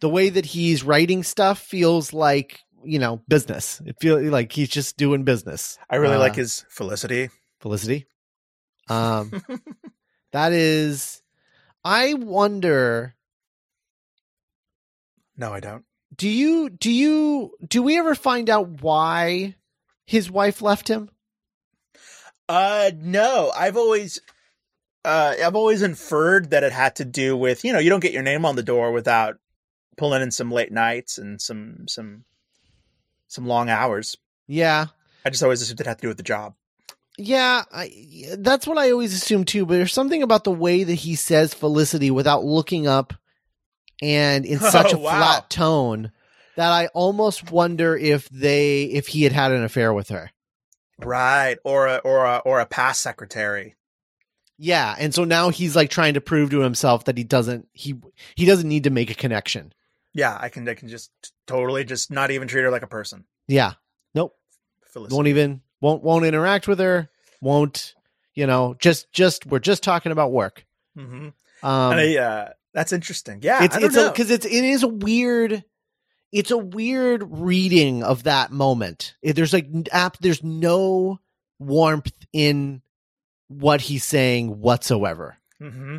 [0.00, 3.78] the way that he's writing stuff feels like you know business.
[3.84, 5.78] It feels like he's just doing business.
[5.90, 7.28] I really Uh, like his Felicity.
[7.60, 8.06] Felicity.
[8.88, 9.42] Um,
[10.32, 11.20] that is.
[11.84, 13.14] I wonder.
[15.36, 15.84] no, I don't.
[16.16, 19.56] Do you do you do we ever find out why
[20.06, 21.10] his wife left him?
[22.50, 24.20] Uh, no, I've always,
[25.04, 28.12] uh, I've always inferred that it had to do with you know you don't get
[28.12, 29.38] your name on the door without
[29.96, 32.24] pulling in some late nights and some some
[33.28, 34.16] some long hours.
[34.48, 34.86] Yeah,
[35.24, 36.54] I just always assumed it had to do with the job.
[37.18, 37.92] Yeah, I,
[38.38, 39.64] that's what I always assume too.
[39.64, 43.14] But there's something about the way that he says Felicity without looking up,
[44.02, 45.10] and in such Oh, a wow.
[45.18, 46.10] flat tone
[46.56, 50.32] that I almost wonder if they if he had had an affair with her.
[51.04, 53.76] Right, or a or a or a past secretary.
[54.58, 57.94] Yeah, and so now he's like trying to prove to himself that he doesn't he
[58.36, 59.72] he doesn't need to make a connection.
[60.12, 61.10] Yeah, I can I can just
[61.46, 63.24] totally just not even treat her like a person.
[63.48, 63.72] Yeah,
[64.14, 64.34] nope,
[64.86, 65.14] Felicity.
[65.14, 67.08] won't even won't won't interact with her.
[67.40, 67.94] Won't
[68.34, 68.74] you know?
[68.78, 70.64] Just just we're just talking about work.
[70.94, 71.28] hmm
[71.62, 73.38] Um, and I, uh, that's interesting.
[73.42, 74.10] Yeah, it's I don't it's know.
[74.10, 75.64] because it's it is a weird
[76.32, 79.14] it's a weird reading of that moment.
[79.22, 81.20] There's like app there's no
[81.58, 82.82] warmth in
[83.48, 85.36] what he's saying whatsoever.
[85.58, 85.98] Hmm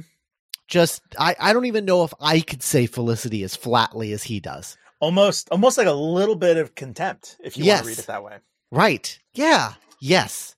[0.72, 4.40] just i i don't even know if i could say felicity as flatly as he
[4.40, 4.78] does.
[5.00, 8.24] Almost almost like a little bit of contempt, if you want to read it that
[8.24, 8.38] way.
[8.72, 9.20] right.
[9.34, 9.74] Yeah.
[10.00, 10.56] Yes.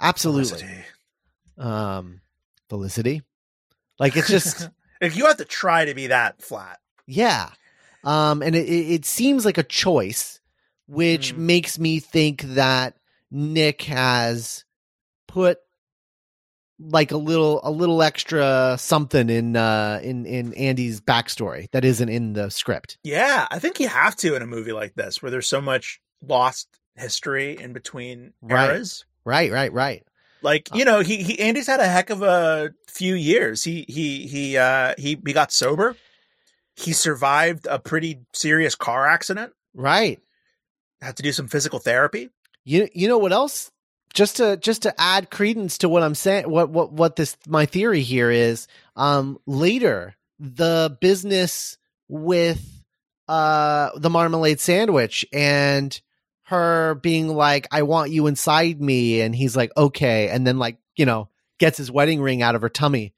[0.00, 0.58] Absolutely.
[0.58, 0.84] Felicity.
[1.58, 2.20] um
[2.68, 3.22] felicity?
[3.98, 4.68] Like it's just
[5.00, 6.78] Like, you have to try to be that flat.
[7.06, 7.50] Yeah.
[8.04, 10.40] Um, and it, it seems like a choice,
[10.86, 11.38] which Mm.
[11.38, 12.96] makes me think that
[13.30, 14.64] Nick has
[15.26, 15.58] put
[16.80, 22.08] like a little a little extra something in uh in in Andy's backstory that isn't
[22.08, 22.98] in the script.
[23.04, 26.00] Yeah, I think you have to in a movie like this where there's so much
[26.20, 28.70] lost history in between Right.
[28.70, 29.04] eras.
[29.24, 30.04] Right, right, right.
[30.42, 33.64] Like you know, he, he Andy's had a heck of a few years.
[33.64, 35.96] He he he uh he he got sober.
[36.76, 39.52] He survived a pretty serious car accident.
[39.74, 40.20] Right.
[41.00, 42.30] Had to do some physical therapy.
[42.64, 43.70] You you know what else?
[44.14, 47.66] Just to just to add credence to what I'm saying, what what what this my
[47.66, 48.68] theory here is.
[48.96, 52.62] Um, later the business with
[53.28, 56.00] uh the marmalade sandwich and
[56.44, 60.78] her being like, "I want you inside me," and he's like, "Okay," and then like
[60.96, 63.14] you know gets his wedding ring out of her tummy,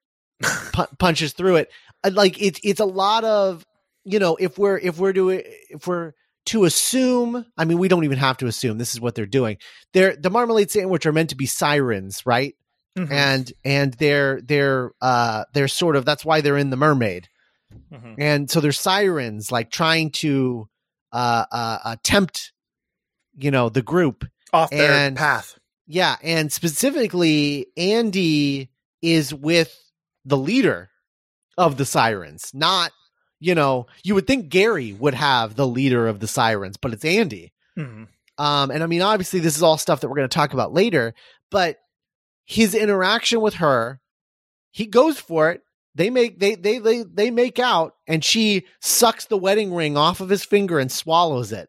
[0.72, 1.70] pu- punches through it.
[2.08, 3.64] Like it's it's a lot of
[4.04, 6.12] you know if we're if we're doing if we're
[6.46, 9.58] to assume i mean we don't even have to assume this is what they're doing.
[9.92, 12.54] They're the marmalade sandwich are meant to be sirens right?
[12.98, 17.28] Mhm, and and they're they're uh they're sort of that's why they're in the mermaid.
[17.92, 18.14] Mhm.
[18.18, 20.68] and so they're sirens like trying to
[21.12, 22.52] uh uh, uh tempt
[23.36, 24.24] you know the group.
[24.52, 25.56] Off their And- path.
[25.86, 28.70] yeah and specifically andy
[29.02, 29.72] is with
[30.24, 30.89] the leader
[31.58, 32.92] of the sirens not
[33.40, 37.04] you know you would think gary would have the leader of the sirens but it's
[37.04, 38.08] andy Mhm.
[38.38, 40.72] Um, and I mean, obviously, this is all stuff that we're going to talk about
[40.72, 41.14] later,
[41.50, 41.76] but
[42.46, 44.00] his interaction with her
[44.70, 45.62] he goes for it.
[45.94, 50.20] They make they they they they make out, and she sucks the wedding ring off
[50.20, 51.68] of his finger and swallows it.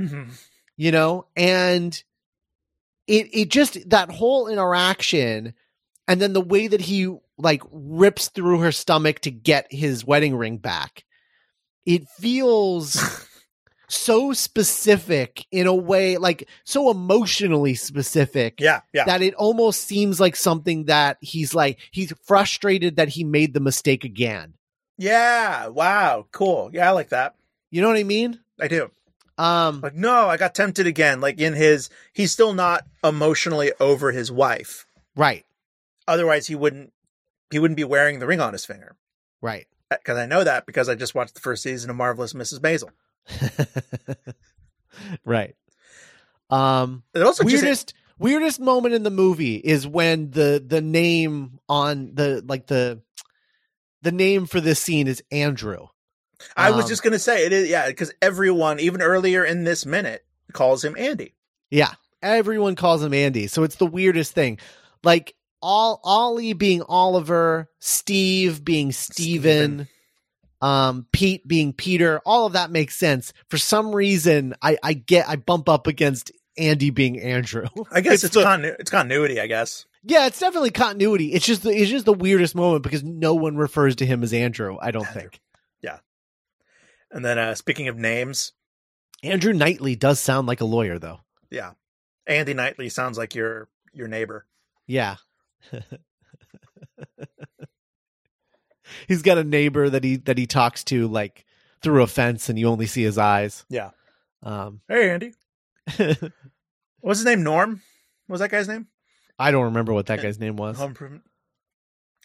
[0.00, 0.32] Mhm.
[0.76, 1.92] You know, and
[3.06, 5.54] it it just that whole interaction,
[6.08, 10.36] and then the way that he like rips through her stomach to get his wedding
[10.36, 11.04] ring back.
[11.86, 13.26] It feels
[13.88, 19.04] so specific in a way, like so emotionally specific yeah, yeah.
[19.04, 23.60] that it almost seems like something that he's like he's frustrated that he made the
[23.60, 24.54] mistake again.
[24.98, 25.66] yeah.
[25.68, 26.26] Wow.
[26.32, 26.70] Cool.
[26.72, 27.34] Yeah, I like that.
[27.70, 28.38] You know what I mean?
[28.60, 28.90] I do.
[29.38, 31.20] Um Like, no, I got tempted again.
[31.20, 34.86] Like in his, he's still not emotionally over his wife.
[35.16, 35.44] right,
[36.06, 36.92] Otherwise, he wouldn't.
[37.50, 38.96] He wouldn't be wearing the ring on his finger.
[39.40, 39.66] right.
[39.90, 42.60] Because I know that because I just watched the first season of Marvelous Mrs.
[42.60, 42.90] Maisel.
[45.24, 45.54] right.
[46.48, 51.58] Um It also just- weirdest weirdest moment in the movie is when the the name
[51.68, 53.02] on the like the
[54.02, 55.88] the name for this scene is Andrew.
[56.56, 57.68] I was um, just gonna say it is.
[57.68, 61.34] Yeah, because everyone, even earlier in this minute, calls him Andy.
[61.70, 61.92] Yeah.
[62.22, 63.46] Everyone calls him Andy.
[63.46, 64.58] So it's the weirdest thing.
[65.04, 69.88] Like all Ollie being Oliver, Steve being Steven,
[70.60, 73.32] um, Pete being Peter, all of that makes sense.
[73.48, 77.66] For some reason, I, I get I bump up against Andy being Andrew.
[77.92, 79.40] I guess it's, It's the- continu- it's continuity.
[79.40, 79.86] I guess.
[80.02, 81.32] yeah, it's definitely continuity.
[81.32, 84.32] It's just the, it's just the weirdest moment because no one refers to him as
[84.32, 85.22] Andrew, I don't Andrew.
[85.22, 85.40] think.
[85.82, 85.98] Yeah.
[87.10, 88.52] And then, uh speaking of names,
[89.22, 91.20] Andrew Knightley does sound like a lawyer though.
[91.50, 91.72] yeah,
[92.26, 94.46] Andy Knightley sounds like your your neighbor.
[94.86, 95.16] Yeah.
[99.08, 101.44] He's got a neighbor that he that he talks to like
[101.82, 103.64] through a fence and you only see his eyes.
[103.68, 103.90] Yeah.
[104.42, 105.32] Um Hey, Andy.
[107.00, 107.42] What's his name?
[107.42, 107.82] Norm.
[108.26, 108.88] What was that guy's name?
[109.38, 110.76] I don't remember what that guy's name was.
[110.76, 111.22] Home Improvement.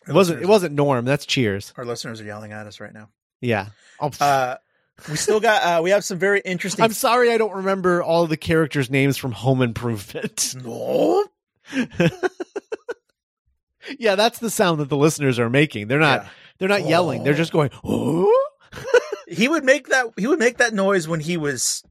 [0.07, 1.73] It wasn't it wasn't Norm, that's Cheers.
[1.77, 3.09] Our listeners are yelling at us right now.
[3.41, 3.67] Yeah.
[3.99, 4.11] Oh.
[4.19, 4.57] Uh,
[5.09, 5.61] we still got.
[5.61, 6.83] Uh, we have some very interesting.
[6.83, 10.55] I'm sorry I don't remember all the characters' names from Home Improvement.
[10.63, 11.25] no.
[13.99, 15.87] yeah, that's the sound that the listeners are making.
[15.87, 16.29] They're not Yeah.
[16.59, 17.23] they're not yelling.
[17.23, 18.31] They're just going, "Oh."
[19.27, 20.05] He would make that.
[20.17, 21.81] He would make that noise when he was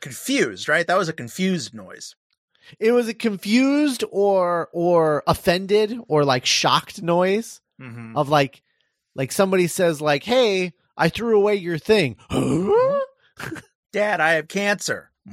[0.00, 0.68] confused.
[0.68, 0.84] Right.
[0.86, 2.16] That was a confused noise.
[2.80, 7.60] It was a confused or or offended or like shocked noise.
[7.80, 8.16] Mm-hmm.
[8.16, 8.60] of like
[9.14, 12.16] like somebody says like hey i threw away your thing
[13.92, 15.12] Dad, I have cancer.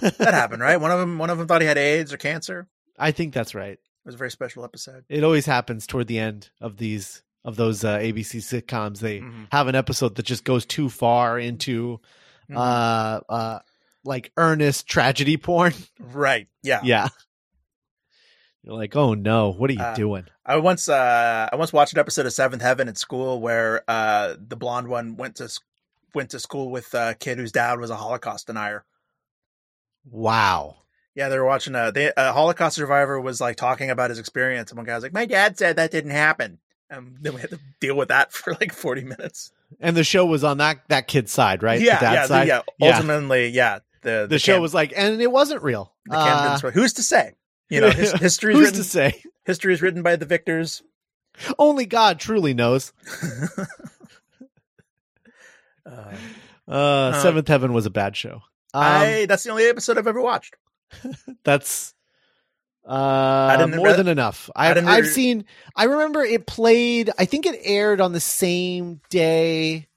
[0.00, 0.76] That happened, right?
[0.80, 1.18] One of them.
[1.18, 2.68] One of them thought he had AIDS or cancer.
[2.98, 3.78] i think that's right
[4.08, 5.04] was a very special episode.
[5.08, 9.46] it always happens toward the end of these of those uh, abc sitcoms they Mhm.
[9.52, 12.00] have an episode that just goes too far into
[12.50, 12.56] Mhm.
[12.56, 13.58] uh uh
[14.04, 16.48] like earnest tragedy porn right.
[16.62, 16.80] Yeah.
[16.82, 17.08] yeah
[18.62, 20.88] you're like oh no what are you Uh, doing I once.
[20.88, 24.88] Uh, I once watched an episode of Seventh Heaven at school where uh, the blonde
[24.88, 25.50] one went to
[26.14, 28.86] went to school with a kid whose dad was a Holocaust denier.
[30.10, 30.76] wow
[31.14, 34.70] Yeah, they were watching a, they, a Holocaust survivor was like talking about his experience,
[34.70, 36.58] and one guy was like, "My dad said that didn't happen,"
[36.90, 39.50] and then we had to deal with that for like forty minutes.
[39.80, 42.48] and the show was on that that kid's side right Yeah, the yeah, the- side
[42.48, 42.60] yeah.
[42.78, 42.94] Yeah.
[42.96, 43.80] Ultimately, yeah.
[44.02, 46.58] The the, show Cam- was like and it wasn't real the Uh.
[46.70, 47.34] Who's to say?
[47.68, 48.78] You know, his, history is who's written.
[48.82, 50.82] to say History is written by the victors.
[51.58, 52.92] Only God truly knows.
[55.86, 56.12] Uh,
[56.70, 58.42] Uh, Seventh Heaven was a bad show.
[58.74, 60.54] Um, I that's the only episode I've ever watched.
[61.44, 61.94] that's
[62.86, 64.48] uh, more re- than enough.
[64.56, 65.44] I've, didn't I've seen.
[65.76, 67.10] I remember it played.
[67.18, 69.88] I think it aired on the same day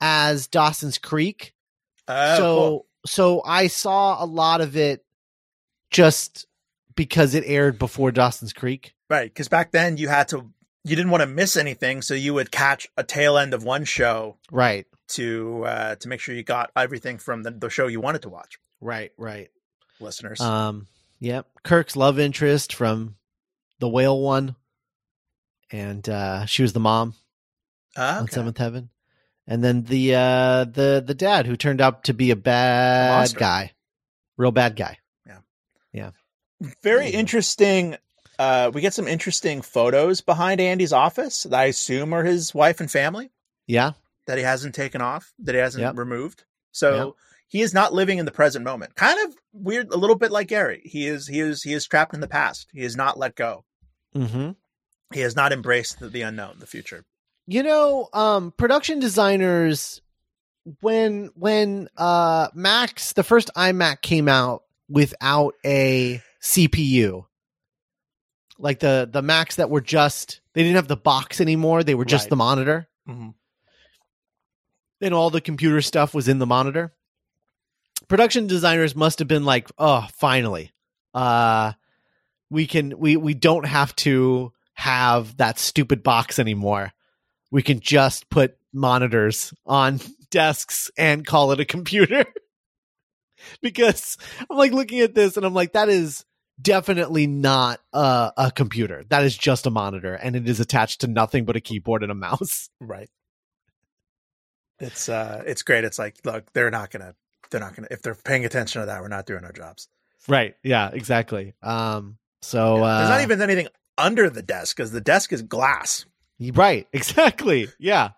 [0.00, 1.52] as Dawson's Creek.
[2.08, 2.86] Uh, so cool.
[3.06, 5.04] so I saw a lot of it
[5.90, 6.46] just
[6.94, 8.94] because it aired before Dawson's Creek.
[9.08, 10.50] right, because back then you had to,
[10.84, 13.84] you didn't want to miss anything, so you would catch a tail end of one
[13.84, 14.86] show Right.
[15.10, 18.28] to uh, to make sure you got everything from the, the show you wanted to
[18.28, 18.58] watch.
[18.80, 19.12] Right.
[19.16, 19.48] Right.
[20.02, 20.86] Listeners, Um,
[21.20, 21.46] yep.
[21.62, 23.16] Kirk's love interest from
[23.78, 24.56] the whale one.
[25.70, 27.14] And uh she was the mom
[27.96, 28.28] Ah, on.
[28.28, 28.90] Seventh Heaven.
[29.46, 33.38] And then the uh the the dad who turned out to be a bad monster.
[33.38, 33.72] guy.
[34.36, 34.98] Real bad guy.
[35.26, 35.38] Yeah,
[35.92, 36.10] yeah.
[36.82, 37.18] Very Yeah.
[37.18, 37.96] interesting.
[38.38, 42.80] Uh, we get some interesting photos behind Andy's office that I assume are his wife
[42.80, 43.30] and family
[43.66, 43.92] Yeah.
[44.26, 45.96] that he hasn't taken off, that he hasn't Yep.
[45.96, 46.44] removed.
[46.72, 47.14] So Yep.
[47.52, 48.94] He is not living in the present moment.
[48.94, 50.80] Kind of weird, a little bit like Gary.
[50.86, 52.70] He is he is he is trapped in the past.
[52.72, 53.66] He has not let go.
[54.16, 54.52] Mm-hmm.
[55.12, 57.04] He has not embraced the, the unknown, the future.
[57.46, 60.00] You know, um, production designers
[60.80, 67.26] when when uh Max the first iMac came out without a CPU,
[68.58, 71.84] like the the Macs that were just they didn't have the box anymore.
[71.84, 72.30] They were just Right.
[72.30, 72.88] the monitor.
[73.06, 73.34] Mhm.
[75.02, 76.94] and all the computer stuff was in the monitor.
[78.08, 80.72] Production designers must have been like, "Oh, finally,
[81.14, 81.72] uh,
[82.50, 86.92] we can we we don't have to have that stupid box anymore.
[87.50, 92.24] We can just put monitors on desks and call it a computer."
[93.62, 94.16] because
[94.50, 96.24] I'm like looking at this and I'm like, that is
[96.60, 99.04] definitely not a, a computer.
[99.08, 102.12] That is just a monitor, and it is attached to nothing but a keyboard and
[102.12, 102.68] a mouse.
[102.80, 103.08] Right.
[104.78, 105.84] It's uh it's great.
[105.84, 107.14] It's like, look, they're not gonna
[107.52, 109.86] they're not gonna if they're paying attention to that, we're not doing our jobs.
[110.26, 110.56] Right.
[110.64, 111.54] Yeah, exactly.
[111.62, 112.82] Um so Yeah.
[112.82, 116.04] uh There's not even anything under the desk because the desk is glass.
[116.54, 117.68] right, exactly.
[117.78, 118.10] Yeah.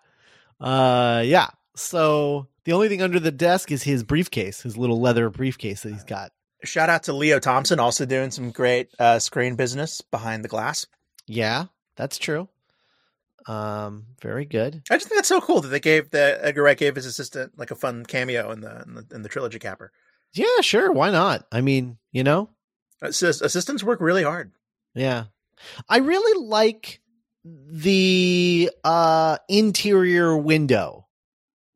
[0.59, 1.49] Uh yeah.
[1.75, 5.91] So the only thing under the desk is his briefcase, his little leather briefcase that
[5.93, 6.31] he's got.
[6.63, 10.87] Shout out to Leo Thompson, also doing some great uh, screen business behind the glass.
[11.27, 12.47] Yeah, that's true.
[13.47, 14.81] Um very good.
[14.89, 17.57] I just think that's so cool that they gave the Edgar Wright gave his assistant
[17.57, 19.91] like a fun cameo in the in the, in the trilogy capper.
[20.33, 21.45] Yeah, sure, why not?
[21.51, 22.49] I mean, you know,
[23.01, 24.51] Assist, assistants work really hard.
[24.93, 25.25] Yeah.
[25.87, 27.01] I really like
[27.43, 31.07] the uh interior window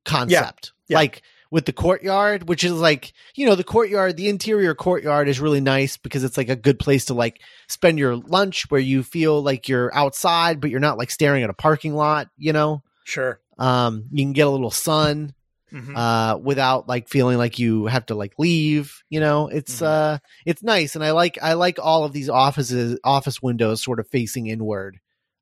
[0.06, 0.74] concept.
[0.88, 0.98] Yeah.
[0.98, 5.40] Like with the courtyard, which is like, you know, the courtyard, the interior courtyard is
[5.40, 9.02] really nice because it's like a good place to like spend your lunch where you
[9.04, 12.84] feel like you're outside but you're not like staring at a parking lot, you know.
[13.04, 13.40] Sure.
[13.58, 15.34] Um you can get a little sun
[15.72, 15.96] Mhm.
[15.96, 19.86] uh without like feeling like you have to like leave you know it's Mhm.
[19.86, 24.00] uh it's nice and i like i like all of these offices office windows sort
[24.00, 24.98] of facing inward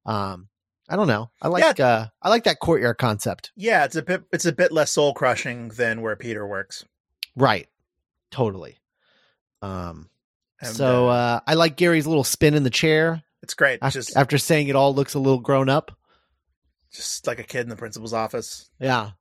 [0.06, 0.50] um
[0.90, 1.30] i don't know.
[1.42, 3.52] I like uh i like that courtyard concept.
[3.56, 6.86] Yeah, it's a bit it's a bit less soul crushing than where Peter works.
[7.36, 7.68] right.
[8.32, 8.78] Totally.
[9.62, 10.10] Um
[10.62, 13.24] And, so uh, uh i like gary's little spin in the chair.
[13.44, 13.80] It's great.
[13.82, 15.92] after, just after saying it all looks a little grown up.
[16.92, 18.70] Just like a kid in the principal's office.
[18.80, 19.12] yeah.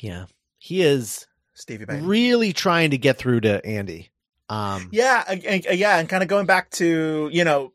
[0.00, 0.26] Yeah.
[0.58, 2.04] He is Stevie Payne.
[2.06, 4.10] really trying to get through to andy.
[4.48, 7.72] Um Yeah, and- and- yeah, and kind of going back to you know,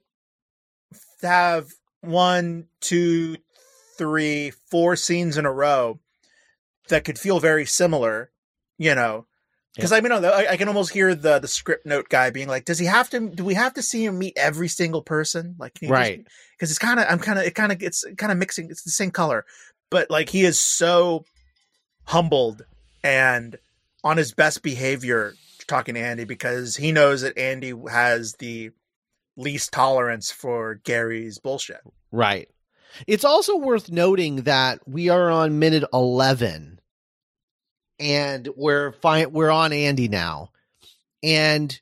[1.21, 3.37] have one, two,
[3.97, 5.99] three, four scenes in a row
[6.89, 8.31] that could feel very similar.
[8.77, 9.25] You know,
[9.77, 12.65] because I mean, I, I can almost hear the the script note guy being like,
[12.65, 13.29] "Does he have to?
[13.29, 15.55] Do we have to see him meet every single person?
[15.59, 16.25] Like, Right.
[16.53, 18.71] Because it's kind of, I'm kind of, it kind of, it's kind of mixing.
[18.71, 19.45] It's the same color,
[19.91, 21.25] but like he is so
[22.05, 22.65] humbled
[23.03, 23.57] and
[24.03, 25.33] on his best behavior
[25.67, 28.71] talking to Andy because he knows that Andy has the
[29.37, 31.81] least tolerance for Gary's bullshit.
[32.11, 32.49] Right.
[33.05, 36.79] It's also worth noting that we are on minute 11
[37.99, 40.49] and we're fine we're on Andy now.
[41.23, 41.79] And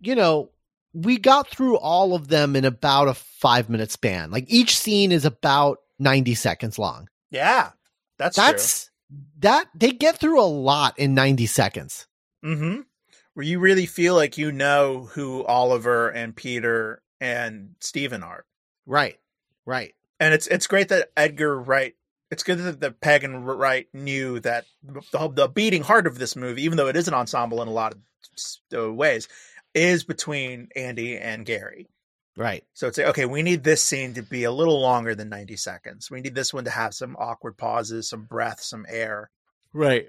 [0.00, 0.50] you know,
[0.92, 4.30] we got through all of them in about a 5 minute span.
[4.30, 7.08] Like each scene is about 90 seconds long.
[7.30, 7.70] Yeah,
[8.18, 8.90] that's That's
[9.40, 12.06] that they get through a lot in 90 seconds.
[12.42, 12.84] true.
[13.34, 18.44] Where you really feel like you know who Oliver and Peter and Stephen are.
[18.86, 19.18] Right.
[19.66, 19.94] Right.
[20.20, 21.94] and it's it's great that Edgar Wright.
[22.30, 26.34] It's good that the Pegg and Wright knew that the, the beating heart of this
[26.34, 27.98] movie, even though it is an ensemble in a lot of
[28.76, 29.28] uh, ways,
[29.72, 31.88] is between Andy and Gary.
[32.36, 32.64] Right.
[32.72, 35.56] So it's like, okay, we need this scene to be a little longer than ninety
[35.56, 36.10] seconds.
[36.10, 39.30] We need this one to have some awkward pauses, some breath, some air.
[39.72, 40.08] Right.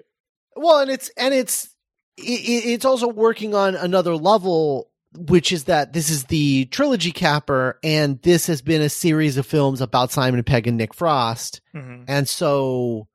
[0.55, 1.69] Well, and it's and it's it,
[2.17, 8.21] it's also working on another level, which is that this is the trilogy capper, and
[8.21, 12.03] this has been a series of films about Simon Pegg and Nick Frost, Mm-hmm.
[12.07, 13.07] and so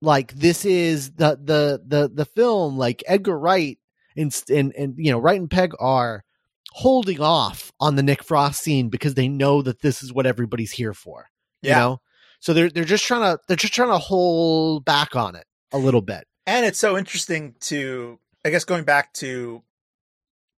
[0.00, 3.78] like this is the the the the film like Edgar Wright
[4.16, 6.24] and and and you know Wright and Pegg are
[6.72, 10.72] holding off on the Nick Frost scene because they know that this is what everybody's
[10.72, 11.26] here for.
[11.62, 11.78] You Yeah.
[11.78, 12.00] know?
[12.40, 15.78] So they're they're just trying to they're just trying to hold back on it a
[15.78, 16.26] little bit.
[16.46, 19.62] And it's so interesting to, I guess, going back to,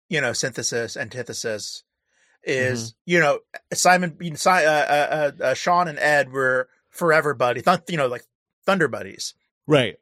[0.10, 1.84] you know, synthesis, antithesis,
[2.44, 3.12] is Mm-hmm.
[3.12, 3.40] you know
[3.74, 7.80] Simon, you know, Si- uh, uh, uh, uh, Shaun and Ed were forever buddies, th-
[7.90, 8.24] you know, like
[8.66, 9.34] thunder buddies.
[9.68, 9.98] Right.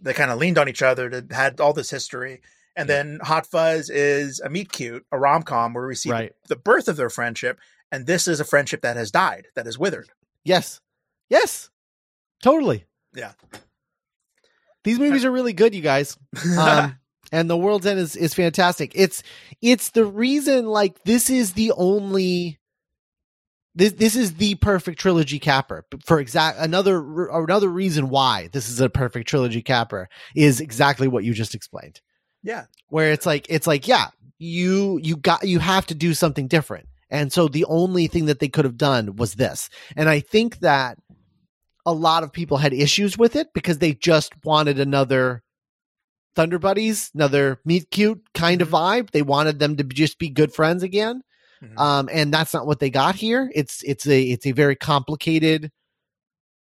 [0.00, 2.40] They kind of leaned on each other, to, had all this history,
[2.76, 6.32] and then Hot Fuzz is a meet cute, a rom com where we see Right.
[6.48, 7.60] the birth of their friendship,
[7.92, 10.10] and this is a friendship that has died, that has withered.
[10.44, 10.80] Yes.
[11.30, 11.70] Yes.
[12.42, 12.84] Totally.
[13.14, 13.32] Yeah.
[14.82, 16.18] These movies are really good, you guys.
[16.58, 16.98] Um,
[17.32, 18.92] and The World's End is, is fantastic.
[18.94, 19.22] It's
[19.62, 22.58] it's the reason like this is the only
[23.74, 28.80] this this is the perfect trilogy capper for exact another another reason why this is
[28.80, 32.00] a perfect trilogy capper is exactly what you just explained.
[32.42, 34.08] yeah, Where it's like it's like yeah,
[34.38, 36.88] you you got you have to do something different.
[37.10, 39.68] And so the only thing that they could have done was this.
[39.94, 40.98] And I think that
[41.86, 45.43] a lot of people had issues with it because they just wanted another
[46.34, 49.10] Thunder Buddies, another meet cute kind of vibe.
[49.10, 51.22] They wanted them to just be good friends again.
[51.62, 51.78] Mhm.
[51.78, 53.50] Um, and that's not what they got here.
[53.54, 55.70] It's it's a it's a very complicated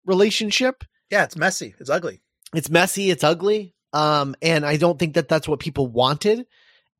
[0.05, 0.83] relationship.
[1.09, 1.75] yeah, it's messy.
[1.79, 2.21] It's ugly.
[2.55, 3.11] It's messy.
[3.11, 3.75] It's ugly.
[3.93, 6.45] Um, and I don't think that that's what people wanted.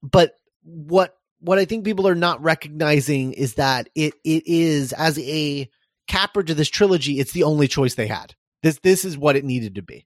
[0.02, 5.18] But what what I think people are not recognizing is that it it is as
[5.20, 5.70] a
[6.08, 7.20] capper to this trilogy.
[7.20, 8.36] It's the only choice they had.
[8.62, 10.06] This this is what it needed to be.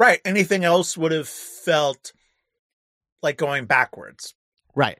[0.00, 0.20] Right.
[0.24, 2.12] Anything else would have felt
[3.22, 4.34] like going backwards,
[4.74, 4.98] Right.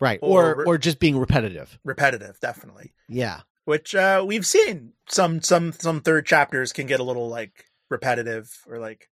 [0.00, 0.18] Right.
[0.22, 1.78] Or- Or or just being repetitive.
[1.84, 2.92] repetitive, definitely.
[3.08, 3.42] Yeah.
[3.64, 8.50] Which uh we've seen some some some third chapters can get a little like repetitive
[8.66, 9.08] or like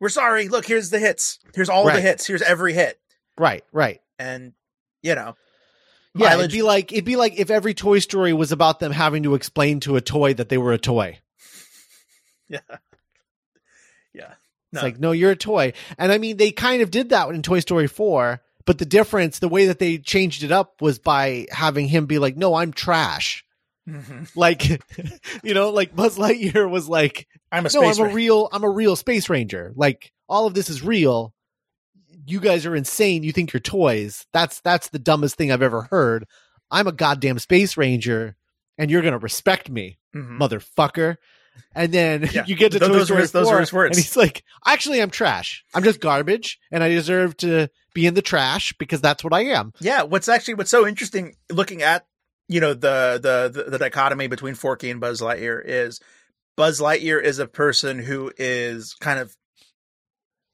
[0.00, 1.38] we're sorry, look, here's the hits.
[1.54, 2.26] Here's all the hits.
[2.26, 2.98] Here's every hit.
[3.38, 3.62] Right.
[3.72, 4.00] Right.
[4.18, 4.54] And
[5.02, 5.36] you know,
[6.16, 8.90] Yeah, mileage- it'd be like it'd be like if every Toy Story was about them
[8.92, 11.20] having to explain to a toy that they were a toy.
[12.48, 12.58] yeah.
[14.12, 14.34] Yeah.
[14.72, 15.72] It's like, no, you're a toy.
[15.98, 19.38] And I mean, they kind of did that in Toy Story 4, but the difference,
[19.40, 22.72] the way that they changed it up was by having him be like, no, I'm
[22.72, 23.44] trash.
[23.88, 24.30] Mhm.
[24.36, 24.68] Like,
[25.42, 28.62] you know, like Buzz Lightyear was like, I'm a no, space I'm a real, I'm
[28.62, 29.72] a real space ranger.
[29.74, 31.34] Like, all of this is real.
[32.26, 33.24] You guys are insane.
[33.24, 34.26] You think you're toys.
[34.32, 36.26] That's, that's the dumbest thing I've ever heard.
[36.70, 38.36] I'm a goddamn space ranger
[38.78, 40.38] and you're going to respect me Mhm.
[40.38, 41.16] motherfucker.
[41.74, 42.44] And then Yeah.
[42.46, 43.96] you get to Th- Toy those Story were his- those 4, were his words.
[43.96, 45.64] and he's like, "Actually, I'm trash.
[45.74, 49.42] I'm just garbage, and I deserve to be in the trash because that's what I
[49.46, 52.06] am." Yeah, what's actually what's so interesting looking at
[52.48, 56.00] you know the the the, the dichotomy between Forky and Buzz Lightyear is
[56.56, 59.36] Buzz Lightyear is a person who is kind of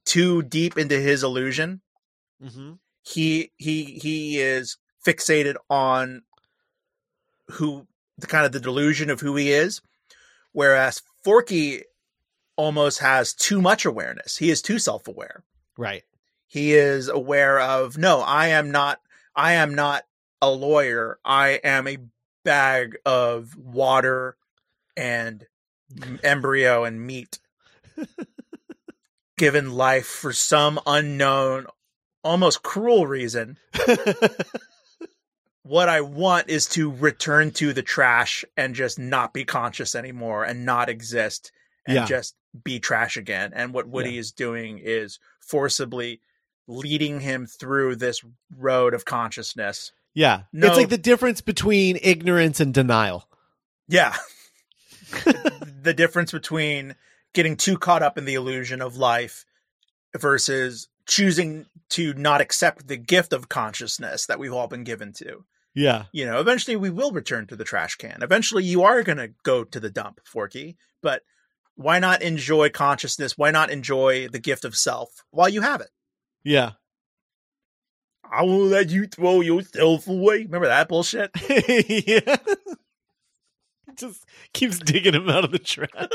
[0.04, 1.80] too deep into his illusion.
[2.42, 2.72] Mm-hmm.
[3.02, 4.76] He he he is
[5.06, 6.22] fixated on
[7.52, 7.86] who
[8.18, 9.80] the kind of the delusion of who he is,
[10.56, 11.82] whereas Forky
[12.56, 14.38] almost has too much awareness.
[14.38, 15.44] He is too self aware.
[15.76, 16.04] Right.
[16.46, 18.98] he is aware of no i am not
[19.34, 20.04] i am not
[20.40, 21.98] a lawyer i am a
[22.44, 24.36] bag of water
[24.96, 25.44] and
[26.24, 27.38] embryo and meat
[29.36, 31.66] given life for some unknown
[32.24, 33.58] almost cruel reason
[35.66, 40.44] what i want is to return to the trash and just not be conscious anymore
[40.44, 41.50] and not exist
[41.86, 42.04] and Yeah.
[42.06, 46.20] just be trash again and what woody is doing is forcibly
[46.68, 48.22] leading him through this
[48.56, 50.44] road of consciousness yeah.
[50.50, 50.68] No.
[50.68, 53.28] It's like the difference between ignorance and denial.
[53.88, 54.14] yeah
[55.82, 56.94] the difference between
[57.34, 59.44] getting too caught up in the illusion of life
[60.16, 65.44] versus choosing to not accept the gift of consciousness that we've all been given to
[65.76, 66.04] Yeah.
[66.10, 68.22] you know, eventually we will return to the trash can.
[68.22, 71.22] Eventually you are going to go to the dump, Forky, but
[71.76, 73.36] why not enjoy consciousness?
[73.36, 75.90] Why not enjoy the gift of self while you have it?
[76.42, 76.72] Yeah.
[78.28, 80.38] I won't let you throw yourself away.
[80.44, 81.30] Remember that bullshit?
[82.08, 82.36] yeah.
[83.94, 85.90] Just keeps digging him out of the trash.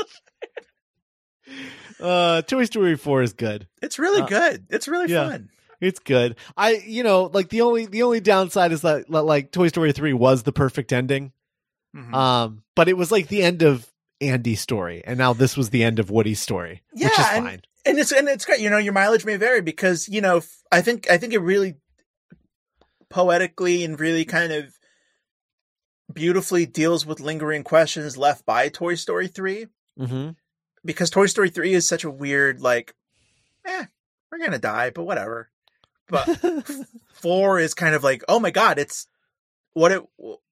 [2.00, 3.66] uh Toy Story 4 is good.
[3.80, 4.66] It's really Uh, good.
[4.70, 5.30] It's really yeah.
[5.30, 5.48] fun.
[5.82, 6.36] It's good.
[6.56, 10.12] I you know, like the only the only downside is that like Toy Story 3
[10.14, 11.32] was the perfect ending.
[11.94, 12.14] Mhm.
[12.14, 13.86] Um but it was like the end of
[14.20, 17.62] Andy's story and now this was the end of Woody's story, which is and- fine.
[17.84, 18.60] and it's and it's great.
[18.60, 21.74] You know, your mileage may vary because you know I think I think it really
[23.10, 24.72] poetically and really kind of
[26.12, 29.66] beautifully deals with lingering questions left by Toy Story three.
[29.98, 30.36] Mhm.
[30.84, 32.92] because Toy Story 3 is such a weird, like,
[33.64, 33.84] eh,
[34.32, 35.48] we're gonna die, but whatever.
[36.12, 36.68] But
[37.14, 39.06] four is kind of like, oh my god, it's
[39.72, 40.02] what it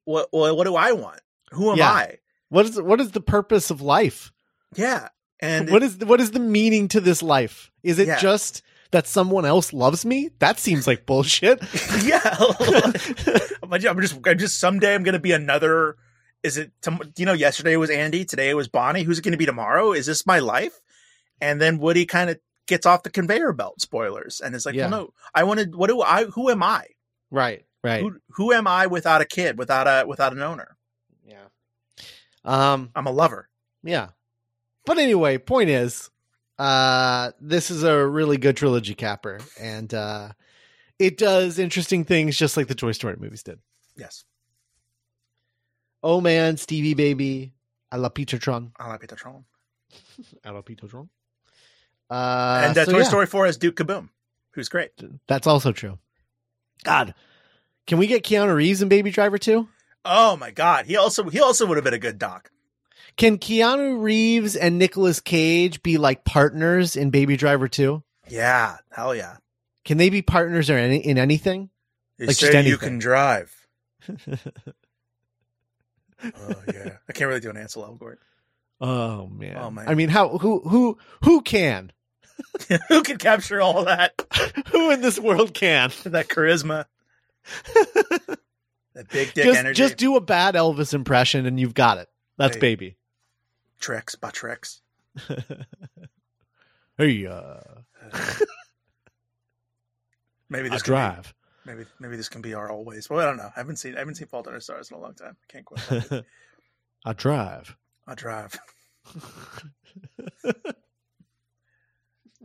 [0.04, 1.20] what what, what do I want?
[1.52, 1.90] Who am Yeah.
[1.90, 2.18] I?
[2.48, 4.32] what is what is the purpose of life?
[4.74, 5.08] Yeah,
[5.38, 7.70] and what is what is the meaning to this life?
[7.82, 8.18] Is it Yeah.
[8.18, 10.30] just that someone else loves me?
[10.40, 11.60] That seems like bullshit.
[12.02, 12.20] yeah,
[13.62, 15.96] I'm just I'm just someday I'm gonna be another.
[16.42, 16.72] Is it?
[17.16, 19.02] You know, yesterday was Andy, today it was Bonnie.
[19.02, 19.92] Who's it gonna be tomorrow?
[19.92, 20.80] Is this my life?
[21.40, 22.38] And then Woody kind of
[22.70, 23.82] gets off the conveyor belt.
[23.82, 24.88] Spoilers, and it's like, Yeah.
[24.88, 25.74] well, no, I wanted.
[25.74, 26.24] What do I?
[26.24, 26.86] Who am I?
[27.30, 28.00] right, right.
[28.00, 30.76] who who am I without a kid, without a without an owner?
[31.22, 31.44] Yeah.
[32.44, 33.48] Um I'm a lover.
[33.82, 34.08] Yeah.
[34.86, 36.10] But anyway, point is,
[36.58, 40.30] uh, this is a really good trilogy capper, and uh,
[40.98, 43.58] it does interesting things just like the Toy Story movies did.
[43.96, 44.24] Yes,
[46.02, 47.52] Oh man, Stevie baby,
[47.92, 48.72] I love Peter Tron.
[48.78, 49.44] I like Peter Tron.
[50.44, 51.08] I love Peter Tron.
[52.10, 54.08] Uh, and uh, so Toy yeah, Story Four has Duke Kaboom,
[54.52, 54.90] who's great.
[55.28, 55.98] That's also true.
[56.82, 57.14] God,
[57.86, 59.68] Can we get Keanu Reeves in Baby Driver too?
[60.04, 62.50] Oh my god, he also he also would have been a good doc.
[63.16, 68.02] Can Keanu Reeves and Nicolas Cage be like partners in Baby Driver 2?
[68.28, 69.36] Yeah, hell yeah.
[69.84, 71.70] Can they be partners or any, in anything?
[72.18, 73.54] They Like, just say you can drive.
[76.22, 78.16] Oh yeah, I can't really do an Ansel Elgort.
[78.80, 79.56] Oh man.
[79.56, 79.88] Oh, man.
[79.88, 81.92] I mean, how who who who can?
[82.88, 84.12] Who can capture all that
[84.72, 85.90] who in this world can?
[86.04, 86.84] that charisma,
[87.74, 89.78] that big dick just energy?
[89.78, 92.08] just do a bad Elvis impression and you've got it.
[92.38, 92.60] That's Hey.
[92.60, 92.96] baby.
[93.80, 94.80] tricks, by tricks.
[96.98, 97.60] hey, uh,
[100.48, 101.34] Maybe I this can be- drive.
[101.64, 103.08] maybe maybe this can be our always.
[103.08, 103.50] Well, I don't know.
[103.54, 105.36] I haven't seen I haven't seen Fault in Our Stars in a long time.
[105.42, 106.24] I can't quit.
[107.04, 107.76] I drive.
[108.06, 108.58] I drive.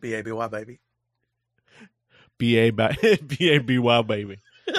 [0.05, 0.79] B A B Y baby.
[2.37, 2.87] B A B
[3.27, 4.37] B A B Y baby.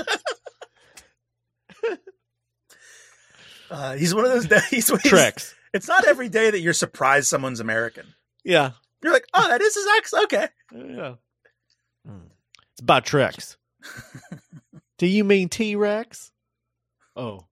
[3.69, 4.93] Uh, he's one of those days.
[5.05, 5.53] Tricks.
[5.75, 8.07] It's not every day that you're surprised someone's American.
[8.45, 8.71] Yeah.
[9.03, 10.23] You're like, oh, that is his accent.
[10.23, 10.49] Okay.
[10.73, 11.15] Yeah.
[12.71, 13.57] It's about tricks.
[14.99, 16.31] Do you mean T Rex?
[17.17, 17.49] Oh.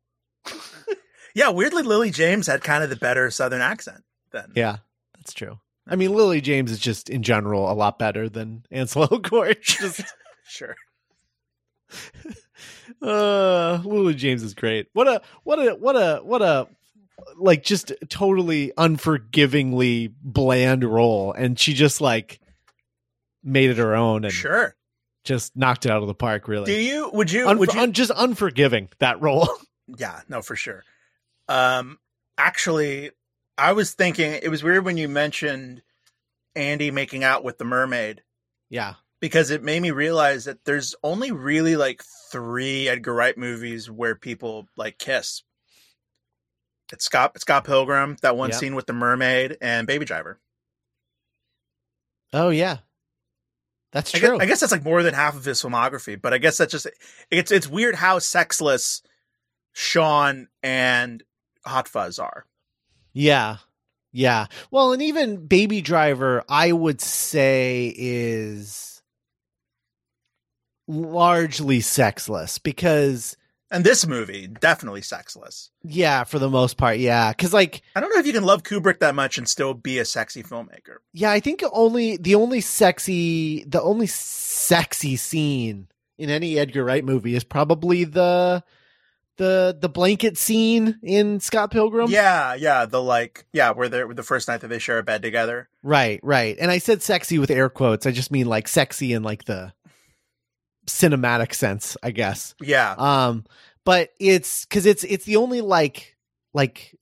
[1.35, 4.53] Yeah, weirdly, Lily James had kind of the better Southern accent then.
[4.55, 4.77] Yeah,
[5.17, 5.59] that's true.
[5.87, 9.61] I mean, Lily James is just in general a lot better than Ansel Elgort.
[9.63, 10.03] Just
[10.47, 10.77] Sure.
[13.03, 14.89] uh, Lily James is great.
[14.93, 16.69] What a what a what a what a
[17.37, 22.41] like just totally unforgivingly bland role, and she just like
[23.43, 24.75] made it her own and Sure.
[25.25, 26.49] just knocked it out of the park.
[26.49, 27.11] Really, Do you?
[27.13, 27.49] Would you?
[27.49, 27.81] Un- would you?
[27.81, 29.49] un- just unforgiving that role.
[29.99, 30.21] yeah.
[30.29, 30.83] No, for sure.
[31.49, 31.99] Um,
[32.39, 33.11] actually,
[33.57, 35.83] I was thinking it was weird when you mentioned
[36.57, 38.23] Andy making out with the mermaid
[38.71, 42.03] yeah, because it made me realize that there's only really like
[42.33, 45.43] three Edgar Wright movies where people like kiss.
[46.93, 48.59] It's Scott, it's Scott Pilgrim, that one Yep.
[48.59, 50.41] scene with the mermaid, and Baby Driver.
[52.33, 52.79] oh yeah,
[53.93, 54.31] that's I true.
[54.33, 56.73] guess, I guess that's like more than half of his filmography, but I guess that's
[56.73, 56.87] just
[57.31, 59.03] it's it's weird how sexless
[59.73, 61.23] Shaun and
[61.65, 62.47] Hot Fuzz are.
[63.15, 63.57] Yeah.
[64.13, 64.47] Yeah.
[64.71, 69.03] Well, and even Baby Driver, I would say is
[70.87, 73.37] largely sexless because
[73.71, 75.71] And this movie definitely sexless.
[75.83, 77.33] yeah, for the most part, yeah.
[77.33, 79.99] Cuz like I don't know if you can love Kubrick that much and still be
[79.99, 80.97] a sexy filmmaker.
[81.13, 85.89] yeah, I think only the only sexy the only sexy scene
[86.19, 88.63] in any Edgar Wright movie is probably the
[89.37, 92.11] the the blanket scene in Scott Pilgrim.
[92.11, 95.23] Yeah, yeah, the like, yeah, where they're the first night that they share a bed
[95.23, 95.69] together.
[95.83, 96.57] Right, right.
[96.61, 98.07] And I said sexy with air quotes.
[98.07, 99.73] I just mean like sexy in like the
[100.87, 102.55] cinematic sense, I guess.
[102.61, 103.45] Yeah, Um
[103.85, 106.17] but it's cuz it's it's the only like
[106.53, 106.97] like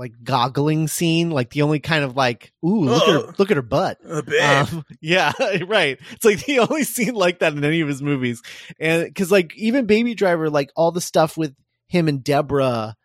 [0.00, 3.56] like goggling scene, like the only kind of like ooh, look at her, look at
[3.56, 3.98] her butt.
[4.04, 5.32] Um, yeah,
[5.66, 5.98] right.
[6.12, 8.42] It's like the only scene like that in any of his movies.
[8.80, 11.54] And because like even Baby Driver, like all the stuff with
[11.86, 12.96] him and Deborah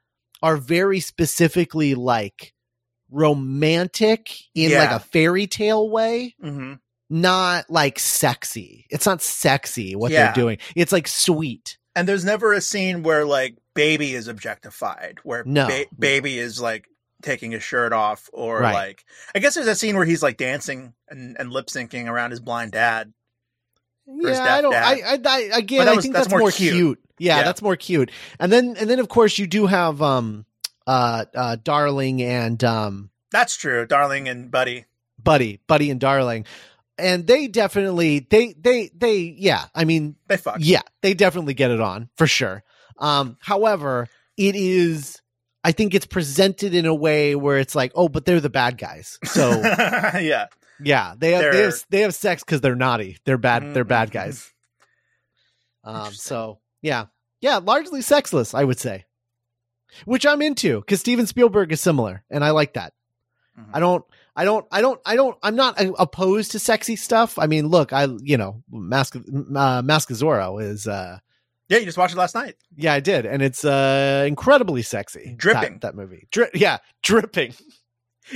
[0.42, 2.54] are very specifically like
[3.12, 6.74] romantic in like a fairy tale way, hmm
[7.08, 8.88] not like sexy.
[8.90, 10.26] It's not sexy what Yeah.
[10.26, 10.58] they're doing.
[10.76, 11.78] It's like sweet.
[11.96, 15.68] And there's never a scene where like baby is objectified, where No.
[15.68, 16.88] ba- baby is like
[17.22, 18.74] taking his shirt off, or Right.
[18.74, 19.06] like
[19.36, 22.40] I guess there's a scene where he's like dancing and, and lip syncing around his
[22.40, 23.14] blind dad.
[24.08, 24.74] Yeah, I don't.
[24.76, 26.74] I, I, I again, that I think that's that's, more more cute.
[26.74, 27.00] cute.
[27.18, 27.44] Yeah, Yeah.
[27.44, 28.12] that's more cute.
[28.40, 30.46] And then, and then, of course, you do have um,
[30.86, 34.86] uh, uh, Darling and um, That's true, darling and buddy.
[35.24, 36.46] Buddy, Buddy and Darling,
[37.00, 39.66] and they definitely, they, they, they, yeah.
[39.74, 40.58] I mean, They fuck.
[40.60, 42.64] yeah, they definitely get it on for sure.
[43.00, 45.22] Um, however, it is.
[45.64, 48.78] I think it's presented in a way where it's like, oh, but they're the bad
[48.78, 49.18] guys.
[49.24, 50.48] So yeah,
[50.80, 53.18] yeah, they have they have, they have sex because they're naughty.
[53.26, 53.74] They're bad.
[53.74, 54.52] They're bad guys.
[55.84, 57.06] Um, so yeah,
[57.42, 59.06] yeah, largely sexless, I would say,
[60.06, 62.94] which I'm into because Steven Spielberg is similar, and I like that.
[63.56, 63.66] Mhm.
[63.72, 64.04] I don't,
[64.36, 67.38] I don't, I don't, I don't, I'm not uh, opposed to sexy stuff.
[67.38, 71.20] I mean, look, I, you know, Mask, uh, Mask of Zorro is, uh,
[71.70, 72.56] Yeah, you just watched it last night.
[72.76, 75.34] yeah, I did, and it's uh incredibly sexy.
[75.38, 75.74] Dripping.
[75.74, 76.28] that, that movie.
[76.32, 77.54] Dri- yeah, dripping.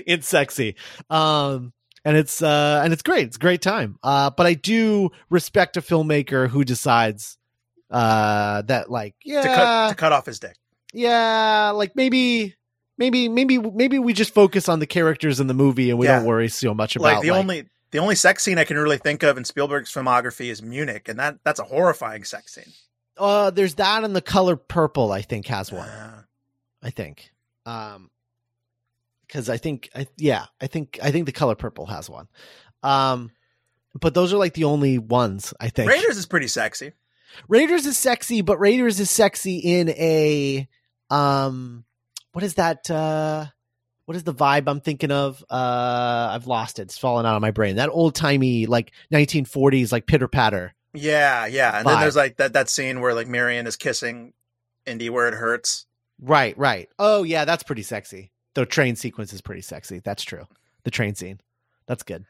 [0.05, 0.75] it's sexy.
[1.09, 1.73] Um
[2.05, 3.27] and it's uh and it's great.
[3.27, 3.97] It's a great time.
[4.03, 7.37] Uh but I do respect a filmmaker who decides
[7.91, 10.55] uh that like yeah To cut to cut off his dick.
[10.93, 12.55] yeah like maybe
[12.99, 16.17] maybe maybe maybe we just focus on the characters in the movie and we Yeah.
[16.17, 18.99] don't worry so much about Like the only the only sex scene I can really
[18.99, 22.71] think of in Spielberg's filmography is Munich, and that that's a horrifying sex scene.
[23.19, 25.11] Uh, there's that and the color purple.
[25.11, 25.89] I think has one.
[25.89, 26.21] Uh,
[26.81, 27.31] I think.
[27.65, 28.09] Um,
[29.27, 32.27] because I think, I yeah, I think I think the color purple has one.
[32.81, 33.29] Um,
[33.99, 35.89] but those are like the only ones I think.
[35.89, 36.93] Raiders is pretty sexy.
[37.47, 40.67] Raiders is sexy, but Raiders is sexy in a
[41.09, 41.85] um,
[42.31, 42.89] what is that?
[42.89, 43.45] Uh,
[44.05, 45.43] what is the vibe I'm thinking of?
[45.49, 46.83] Uh, I've lost it.
[46.83, 47.75] It's fallen out of my brain.
[47.75, 50.73] That old timey like 1940s like pitter patter.
[50.93, 51.77] Yeah, yeah.
[51.77, 54.33] And then there's like that that scene where like Marion is kissing
[54.85, 55.85] Indy where it hurts.
[56.21, 56.89] Right, right.
[56.97, 58.31] Oh yeah, that's pretty sexy.
[58.55, 59.99] The train sequence is pretty sexy.
[59.99, 60.45] That's true.
[60.83, 61.39] The train scene.
[61.85, 62.25] That's good.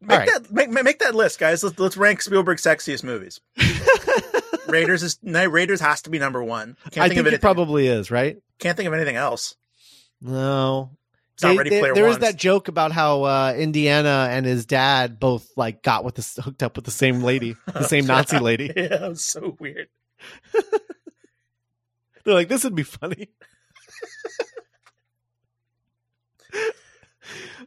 [0.00, 0.28] Make right.
[0.28, 1.62] that make, make that list, guys.
[1.62, 3.40] Let's let's rank Spielberg's sexiest movies.
[4.68, 6.76] Raiders is no, Raiders has to be number one.
[6.90, 8.36] Can't I think, think of it probably is, right?
[8.58, 9.54] Can't think of anything else.
[10.20, 10.90] No.
[11.40, 15.82] They- they- there is that joke about how uh, Indiana and his dad both like
[15.82, 18.66] got with the hooked up with the same lady, the same Nazi lady.
[18.76, 19.88] yeah, it was so weird.
[22.24, 23.30] They're like, this would be funny.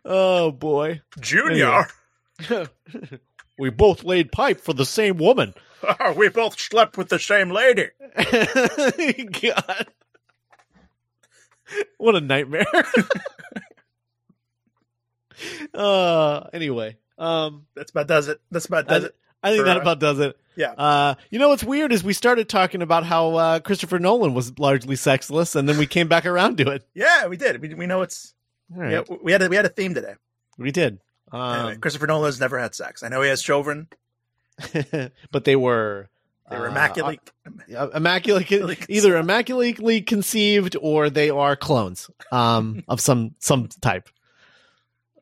[0.06, 1.02] oh boy.
[1.20, 1.88] Junior,
[3.58, 5.54] we both laid pipe for the same woman.
[6.16, 7.90] we both slept with the same lady.
[8.16, 9.88] God.
[11.98, 12.66] What a nightmare.
[15.74, 16.98] uh anyway.
[17.18, 18.40] Um That's about does it.
[18.52, 19.16] That's about does I, it.
[19.44, 20.38] I think that about does it.
[20.56, 20.72] Yeah.
[20.72, 24.58] Uh you know what's weird is we started talking about how uh Christopher Nolan was
[24.60, 26.88] largely sexless and then we came back around to it.
[26.94, 27.62] Yeah, we did.
[27.62, 28.34] We, we know it's
[28.70, 28.92] right.
[28.92, 30.16] yeah, we had a, we had a theme today.
[30.58, 31.00] We did.
[31.32, 33.04] Um Anyway, Christopher Nolan has never had sex.
[33.04, 33.88] I know he has children.
[35.32, 36.10] but they were
[36.50, 37.20] They were uh, immaculate.
[37.76, 44.10] uh, immaculate Really either immaculately conceived or they are clones um of some some type.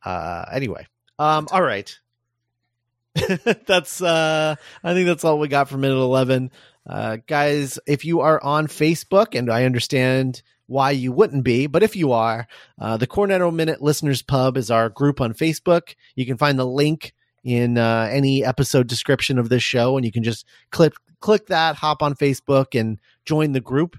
[0.03, 0.85] Uh anyway
[1.19, 1.97] um all right.
[3.67, 6.49] That's uh i think that's all we got for minute 11
[6.89, 11.83] uh guys if you are on facebook and i understand why you wouldn't be but
[11.83, 12.47] if you are
[12.81, 15.93] uh the cornetto minute listeners pub is our group on facebook.
[16.15, 17.13] You can find the link
[17.43, 21.75] in uh, any episode description of this show and you can just click click that
[21.75, 23.97] hop on facebook and join the group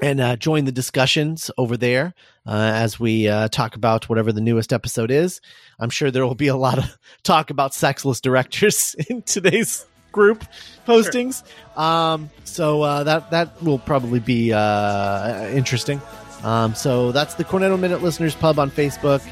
[0.00, 2.14] and uh, join the discussions over there
[2.46, 5.40] uh, as we uh, talk about whatever the newest episode is.
[5.78, 10.44] I'm sure there will be a lot of talk about sexless directors in today's group
[10.86, 11.42] postings.
[11.76, 16.00] Um, so uh, that that will probably be uh, interesting.
[16.42, 19.26] Um, so that's the Cornetto Minute Listeners Pub on Facebook,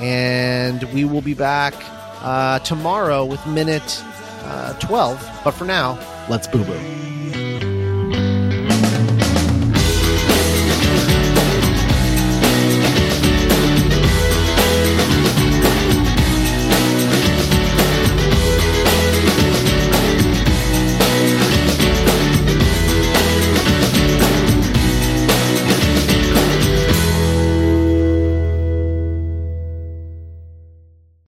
[0.00, 1.74] and we will be back
[2.22, 4.02] uh, tomorrow with minute
[4.44, 5.40] uh, 12.
[5.44, 5.98] But for now,
[6.28, 7.41] let's boo boo.